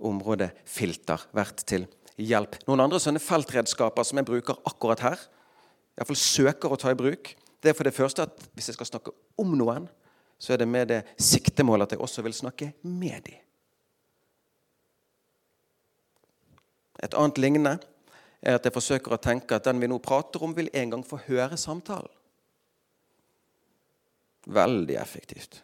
områdefilter 0.00 1.26
vært 1.36 1.64
til 1.68 1.84
hjelp. 2.20 2.56
Noen 2.68 2.86
andre 2.86 3.00
sånne 3.02 3.22
feltredskaper 3.22 4.06
som 4.06 4.20
jeg 4.20 4.28
bruker 4.28 4.60
akkurat 4.68 5.04
her, 5.04 5.22
iallfall 5.98 6.18
søker 6.20 6.72
å 6.72 6.78
ta 6.80 6.92
i 6.92 6.98
bruk, 6.98 7.34
det 7.60 7.72
er 7.72 7.76
for 7.76 7.84
det 7.84 7.96
første 7.96 8.24
at 8.24 8.44
hvis 8.56 8.70
jeg 8.70 8.78
skal 8.78 8.88
snakke 8.88 9.12
om 9.40 9.52
noen, 9.58 9.88
så 10.40 10.54
er 10.54 10.62
det 10.62 10.68
med 10.72 10.88
det 10.88 11.02
siktemål 11.20 11.84
at 11.84 11.92
jeg 11.92 12.00
også 12.00 12.24
vil 12.24 12.36
snakke 12.36 12.70
med 12.88 13.26
dem. 13.26 13.40
Et 17.00 17.16
annet 17.16 17.40
lignende 17.40 17.74
er 18.40 18.56
at 18.56 18.64
jeg 18.64 18.72
forsøker 18.72 19.12
å 19.12 19.20
tenke 19.20 19.56
at 19.56 19.68
den 19.68 19.80
vi 19.80 19.88
nå 19.88 19.98
prater 20.04 20.40
om, 20.44 20.56
vil 20.56 20.72
en 20.72 20.96
gang 20.96 21.04
få 21.04 21.20
høre 21.26 21.56
samtalen. 21.60 22.12
Veldig 24.44 24.96
effektivt. 24.96 25.62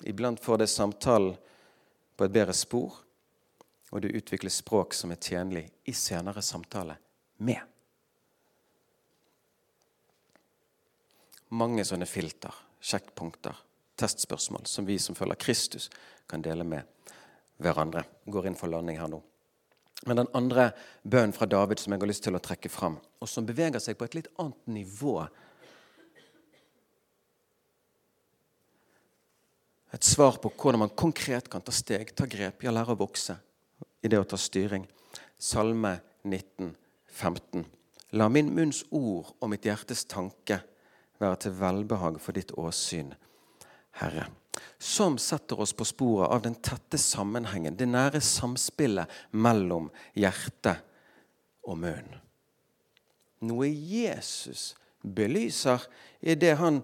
Iblant 0.00 0.40
får 0.40 0.58
det 0.58 0.66
samtalen 0.66 1.36
på 2.16 2.26
et 2.26 2.34
bedre 2.34 2.54
spor, 2.54 2.94
og 3.90 4.02
du 4.02 4.08
utvikler 4.10 4.52
språk 4.52 4.94
som 4.94 5.12
er 5.14 5.22
tjenlig 5.22 5.64
i 5.88 5.94
senere 5.96 6.42
samtale 6.44 6.98
med. 7.46 7.60
Mange 11.48 11.84
sånne 11.88 12.06
filter, 12.06 12.52
sjekkpunkter, 12.80 13.56
testspørsmål 13.98 14.66
som 14.68 14.86
vi 14.86 14.98
som 15.00 15.16
følger 15.16 15.40
Kristus, 15.40 15.88
kan 16.28 16.44
dele 16.44 16.66
med 16.68 17.14
hverandre. 17.62 18.04
Går 18.26 18.50
inn 18.50 18.58
for 18.58 18.70
landing 18.70 19.00
her 19.00 19.08
nå. 19.08 19.22
Men 20.06 20.20
den 20.20 20.30
andre 20.36 20.70
bønnen 21.02 21.34
fra 21.34 21.48
David 21.50 21.80
som 21.80 21.94
jeg 21.94 22.02
har 22.02 22.10
lyst 22.10 22.26
til 22.26 22.36
å 22.38 22.42
trekke 22.42 22.70
fram, 22.70 22.98
og 23.18 23.30
som 23.30 23.46
beveger 23.48 23.82
seg 23.82 23.98
på 23.98 24.06
et 24.06 24.18
litt 24.18 24.28
annet 24.38 24.70
nivå 24.70 25.16
Et 29.94 30.04
svar 30.04 30.36
på 30.42 30.50
hvordan 30.52 30.82
man 30.84 30.96
konkret 30.96 31.48
kan 31.50 31.64
ta 31.64 31.72
steg, 31.72 32.12
ta 32.14 32.26
grep, 32.28 32.64
ja, 32.64 32.72
lære 32.74 32.94
å 32.96 33.00
vokse 33.00 33.38
i 34.04 34.10
det 34.10 34.20
å 34.20 34.26
ta 34.28 34.36
styring. 34.40 34.84
Salme 35.38 35.96
19, 36.24 36.74
15. 37.20 37.64
La 38.18 38.28
min 38.32 38.50
munns 38.54 38.82
ord 38.90 39.34
og 39.38 39.52
mitt 39.52 39.68
hjertes 39.68 40.04
tanke 40.08 40.60
være 41.18 41.44
til 41.44 41.56
velbehag 41.58 42.20
for 42.22 42.36
ditt 42.36 42.52
åsyn, 42.56 43.14
Herre 43.98 44.28
som 44.78 45.18
setter 45.18 45.60
oss 45.60 45.72
på 45.72 45.84
sporet 45.84 46.30
av 46.30 46.42
den 46.42 46.54
tette 46.54 46.98
sammenhengen, 46.98 47.76
det 47.76 47.88
nære 47.90 48.20
samspillet 48.22 49.10
mellom 49.30 49.90
hjerte 50.18 50.76
og 51.66 51.80
munn. 51.82 52.08
Noe 53.46 53.68
Jesus 53.68 54.72
belyser 55.02 55.84
i 56.20 56.34
det 56.34 56.56
han 56.58 56.82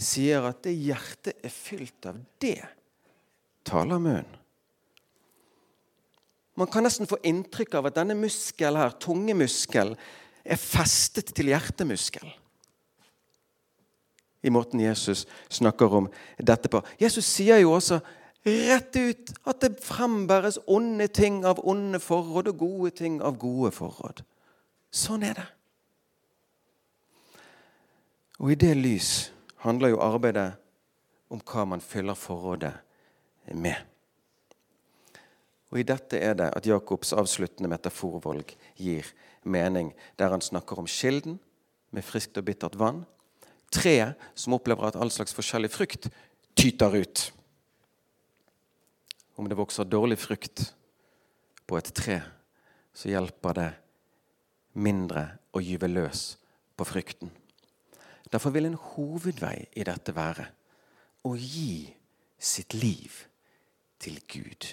sier 0.00 0.46
at 0.48 0.62
det 0.64 0.74
hjertet 0.74 1.44
er 1.44 1.52
fylt 1.52 2.08
av, 2.08 2.18
det 2.42 2.58
taler 3.68 4.00
munnen. 4.00 4.36
Man 6.58 6.68
kan 6.68 6.84
nesten 6.84 7.08
få 7.08 7.16
inntrykk 7.24 7.78
av 7.78 7.88
at 7.88 7.96
denne 7.96 8.16
muskelen 8.18 8.80
her, 8.82 8.92
tungemuskelen, 9.00 9.94
er 10.44 10.60
festet 10.60 11.30
til 11.36 11.52
hjertemuskelen 11.52 12.32
i 14.40 14.50
måten 14.50 14.80
Jesus 14.80 15.26
snakker 15.48 15.94
om 15.94 16.08
dette 16.38 16.70
på. 16.72 16.82
Jesus 17.00 17.28
sier 17.28 17.60
jo 17.60 17.74
også 17.76 18.00
rett 18.46 18.96
ut 18.96 19.32
at 19.44 19.60
det 19.60 19.82
frembæres 19.84 20.58
onde 20.70 21.10
ting 21.12 21.42
av 21.44 21.60
onde 21.68 22.00
forråd 22.00 22.52
og 22.54 22.62
gode 22.62 22.92
ting 23.02 23.20
av 23.22 23.36
gode 23.40 23.72
forråd. 23.76 24.22
Sånn 24.90 25.26
er 25.28 25.36
det. 25.42 25.48
Og 28.40 28.54
i 28.54 28.58
det 28.58 28.72
lys 28.78 29.10
handler 29.64 29.92
jo 29.92 30.02
arbeidet 30.02 30.54
om 31.30 31.40
hva 31.46 31.66
man 31.68 31.82
fyller 31.84 32.18
forrådet 32.18 32.72
med. 33.54 33.76
Og 35.70 35.78
I 35.78 35.86
dette 35.86 36.18
er 36.18 36.34
det 36.38 36.48
at 36.56 36.66
Jakobs 36.66 37.12
avsluttende 37.14 37.70
metaforvalg 37.70 38.56
gir 38.80 39.06
mening, 39.46 39.92
der 40.18 40.32
han 40.34 40.42
snakker 40.42 40.80
om 40.80 40.88
kilden 40.90 41.38
med 41.94 42.06
friskt 42.06 42.38
og 42.40 42.46
bittert 42.48 42.78
vann, 42.78 43.04
treet 43.70 44.18
som 44.34 44.56
opplever 44.56 44.88
at 44.88 44.98
all 44.98 45.12
slags 45.14 45.34
forskjellig 45.36 45.70
frukt 45.70 46.08
tyter 46.58 46.96
ut. 46.98 47.30
Om 49.38 49.48
det 49.48 49.58
vokser 49.58 49.86
dårlig 49.86 50.18
frukt 50.18 50.72
på 51.70 51.78
et 51.78 51.92
tre, 51.94 52.18
så 52.92 53.12
hjelper 53.12 53.56
det 53.56 53.70
mindre 54.74 55.28
å 55.54 55.62
gyve 55.62 55.88
løs 55.90 56.34
på 56.76 56.86
frykten. 56.88 57.30
Derfor 58.30 58.54
vil 58.54 58.68
en 58.68 58.78
hovedvei 58.78 59.56
i 59.74 59.86
dette 59.86 60.14
være 60.14 60.46
å 61.26 61.34
gi 61.36 61.90
sitt 62.38 62.76
liv 62.78 63.24
til 64.00 64.20
Gud. 64.30 64.70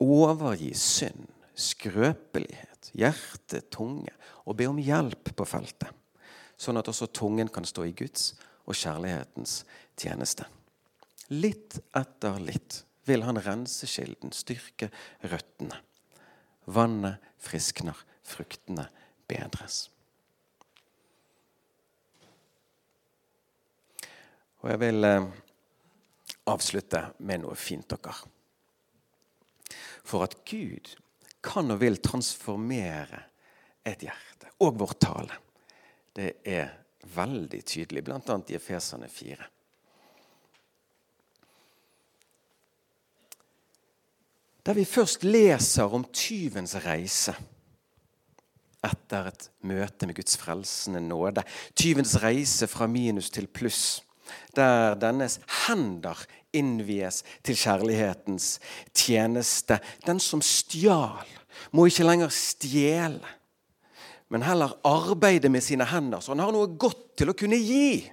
Overgi 0.00 0.72
synd, 0.76 1.28
skrøpelighet, 1.54 2.90
hjerte, 2.96 3.62
tunge 3.72 4.12
og 4.44 4.56
be 4.58 4.68
om 4.68 4.80
hjelp 4.80 5.32
på 5.36 5.46
feltet 5.48 5.96
sånn 6.60 6.80
at 6.80 6.88
også 6.92 7.08
tungen 7.16 7.48
kan 7.52 7.66
stå 7.66 7.86
i 7.88 7.94
Guds 7.96 8.34
og 8.68 8.76
kjærlighetens 8.76 9.62
tjeneste. 9.98 10.46
Litt 11.32 11.78
etter 11.96 12.40
litt 12.42 12.82
vil 13.08 13.24
han 13.24 13.40
rense 13.40 13.88
kilden, 13.88 14.34
styrke 14.34 14.90
røttene. 15.24 15.78
Vannet 16.70 17.22
friskner, 17.40 17.96
fruktene 18.26 18.86
bedres. 19.30 19.88
Og 24.60 24.70
jeg 24.72 24.80
vil 24.82 25.06
eh, 25.08 25.28
avslutte 26.52 27.04
med 27.24 27.44
noe 27.44 27.56
fint, 27.56 27.88
dere. 27.90 28.16
For 30.04 30.26
at 30.26 30.40
Gud 30.48 30.94
kan 31.44 31.72
og 31.72 31.80
vil 31.80 32.00
transformere 32.04 33.22
et 33.88 34.02
hjerte 34.04 34.50
og 34.60 34.76
vår 34.82 34.98
tale 35.00 35.38
det 36.16 36.34
er 36.44 36.72
veldig 37.14 37.62
tydelig, 37.64 38.02
bl.a. 38.04 38.36
i 38.48 38.56
Efesene 38.58 39.08
4. 39.08 39.46
Der 44.66 44.76
vi 44.76 44.84
først 44.84 45.24
leser 45.24 45.94
om 45.94 46.04
tyvens 46.12 46.74
reise 46.84 47.32
etter 48.84 49.30
et 49.30 49.48
møte 49.64 50.08
med 50.08 50.16
Guds 50.16 50.36
frelsende 50.40 51.00
nåde. 51.04 51.44
Tyvens 51.74 52.18
reise 52.22 52.68
fra 52.68 52.86
minus 52.88 53.30
til 53.32 53.48
pluss. 53.48 54.02
Der 54.56 54.96
dennes 55.00 55.38
hender 55.66 56.18
innvies 56.56 57.22
til 57.46 57.58
kjærlighetens 57.58 58.58
tjeneste. 58.94 59.78
Den 60.06 60.20
som 60.20 60.42
stjal, 60.44 61.28
må 61.72 61.86
ikke 61.86 62.06
lenger 62.06 62.32
stjele 62.32 63.36
men 64.30 64.46
heller 64.46 64.76
arbeide 64.86 65.50
med 65.50 65.62
sine 65.62 65.84
hender, 65.90 66.22
så 66.22 66.32
han 66.32 66.44
har 66.44 66.52
noe 66.54 66.70
godt 66.78 67.16
til 67.18 67.32
å 67.32 67.36
kunne 67.36 67.58
gi. 67.58 68.04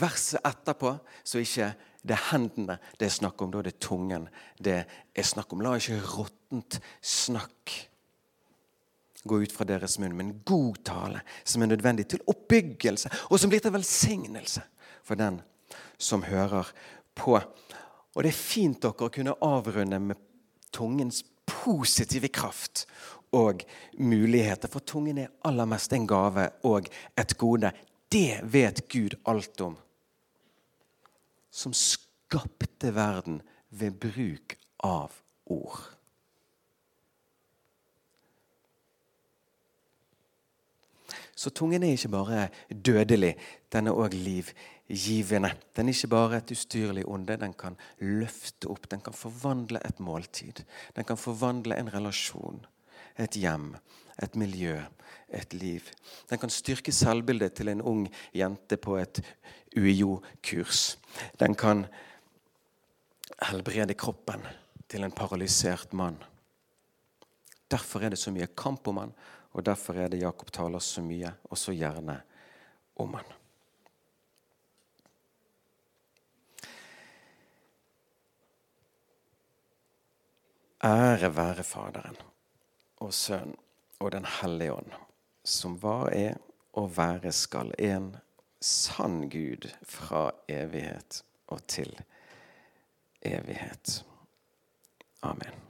Verset 0.00 0.44
etterpå 0.46 0.92
så 1.26 1.40
ikke 1.40 1.72
det 2.04 2.14
er 2.16 2.26
hendene 2.30 2.76
det 3.00 3.08
er 3.08 3.14
snakk 3.16 3.40
om, 3.42 3.50
da 3.52 3.60
er 3.60 3.70
det 3.70 3.80
tungen 3.82 4.28
det 4.60 4.76
er 4.84 5.26
snakk 5.26 5.56
om. 5.56 5.64
La 5.64 5.72
ikke 5.80 5.98
råttent 6.04 6.78
snakk 7.00 7.74
gå 9.24 9.42
ut 9.42 9.52
fra 9.52 9.66
deres 9.68 9.98
munn, 10.00 10.16
men 10.16 10.34
god 10.48 10.80
tale 10.86 11.22
som 11.44 11.62
er 11.62 11.72
nødvendig 11.72 12.08
til 12.08 12.22
oppbyggelse, 12.30 13.10
og 13.30 13.40
som 13.40 13.52
blir 13.52 13.62
til 13.64 13.74
velsignelse 13.74 14.64
for 15.04 15.20
den 15.20 15.40
som 16.00 16.24
hører 16.24 16.70
på. 17.14 17.36
Og 18.14 18.24
det 18.24 18.32
er 18.32 18.38
fint 18.38 18.80
dere 18.82 19.06
å 19.06 19.12
kunne 19.12 19.36
avrunde 19.44 20.00
med 20.02 20.18
tungens 20.74 21.22
positive 21.46 22.30
kraft 22.32 22.86
og 23.36 23.62
muligheter. 23.98 24.70
For 24.70 24.82
tungen 24.86 25.20
er 25.22 25.32
aller 25.46 25.68
mest 25.68 25.92
en 25.94 26.08
gave 26.08 26.48
og 26.66 26.88
et 27.18 27.36
gode. 27.38 27.72
Det 28.10 28.40
vet 28.42 28.82
Gud 28.90 29.18
alt 29.30 29.60
om. 29.62 29.76
Som 31.50 31.74
skapte 31.76 32.94
verden 32.94 33.40
ved 33.70 33.98
bruk 34.02 34.56
av 34.86 35.14
ord. 35.50 35.99
Så 41.40 41.48
tungen 41.56 41.82
er 41.82 41.94
ikke 41.96 42.10
bare 42.12 42.48
dødelig, 42.68 43.30
den 43.72 43.88
er 43.88 43.96
òg 43.96 44.12
livgivende. 44.12 45.54
Den 45.76 45.88
er 45.88 45.94
ikke 45.94 46.10
bare 46.12 46.40
et 46.42 46.50
ustyrlig 46.52 47.06
onde. 47.08 47.38
Den 47.40 47.54
kan 47.56 47.78
løfte 48.04 48.68
opp, 48.68 48.90
den 48.90 49.00
kan 49.00 49.16
forvandle 49.16 49.80
et 49.88 50.02
måltid. 50.04 50.60
Den 50.96 51.08
kan 51.08 51.16
forvandle 51.16 51.78
en 51.78 51.88
relasjon. 51.94 52.66
et 53.18 53.36
hjem, 53.36 53.76
et 54.22 54.36
miljø, 54.36 54.80
et 55.28 55.54
liv. 55.54 55.80
Den 56.30 56.38
kan 56.38 56.50
styrke 56.50 56.92
selvbildet 56.92 57.52
til 57.52 57.68
en 57.68 57.82
ung 57.82 58.06
jente 58.34 58.76
på 58.76 58.96
et 58.96 59.20
UiO-kurs. 59.76 60.98
Den 61.40 61.54
kan 61.54 61.84
helbrede 63.42 63.94
kroppen 63.94 64.46
til 64.88 65.04
en 65.04 65.12
paralysert 65.12 65.92
mann. 65.92 66.16
Derfor 67.70 68.00
er 68.00 68.08
det 68.08 68.18
så 68.18 68.30
mye 68.30 68.48
kamp 68.56 68.88
om 68.88 68.96
han, 68.96 69.12
og 69.52 69.66
derfor 69.66 69.98
er 69.98 70.08
det 70.08 70.22
Jakob 70.22 70.52
taler 70.52 70.78
så 70.78 71.02
mye, 71.02 71.32
og 71.50 71.58
så 71.58 71.74
gjerne 71.74 72.20
om 72.96 73.14
han. 73.14 73.36
Ære 80.84 81.28
være 81.36 81.62
Faderen 81.66 82.16
og 83.04 83.12
Sønnen 83.14 83.56
og 84.00 84.12
Den 84.12 84.24
hellige 84.24 84.72
ånd, 84.72 84.92
som 85.44 85.76
var, 85.82 86.08
er 86.08 86.38
og 86.72 86.96
være 86.96 87.32
skal 87.32 87.74
en 87.78 88.14
sann 88.60 89.28
Gud 89.28 89.68
fra 89.82 90.30
evighet 90.48 91.22
og 91.46 91.66
til 91.66 92.00
evighet. 93.22 94.04
Amen. 95.22 95.69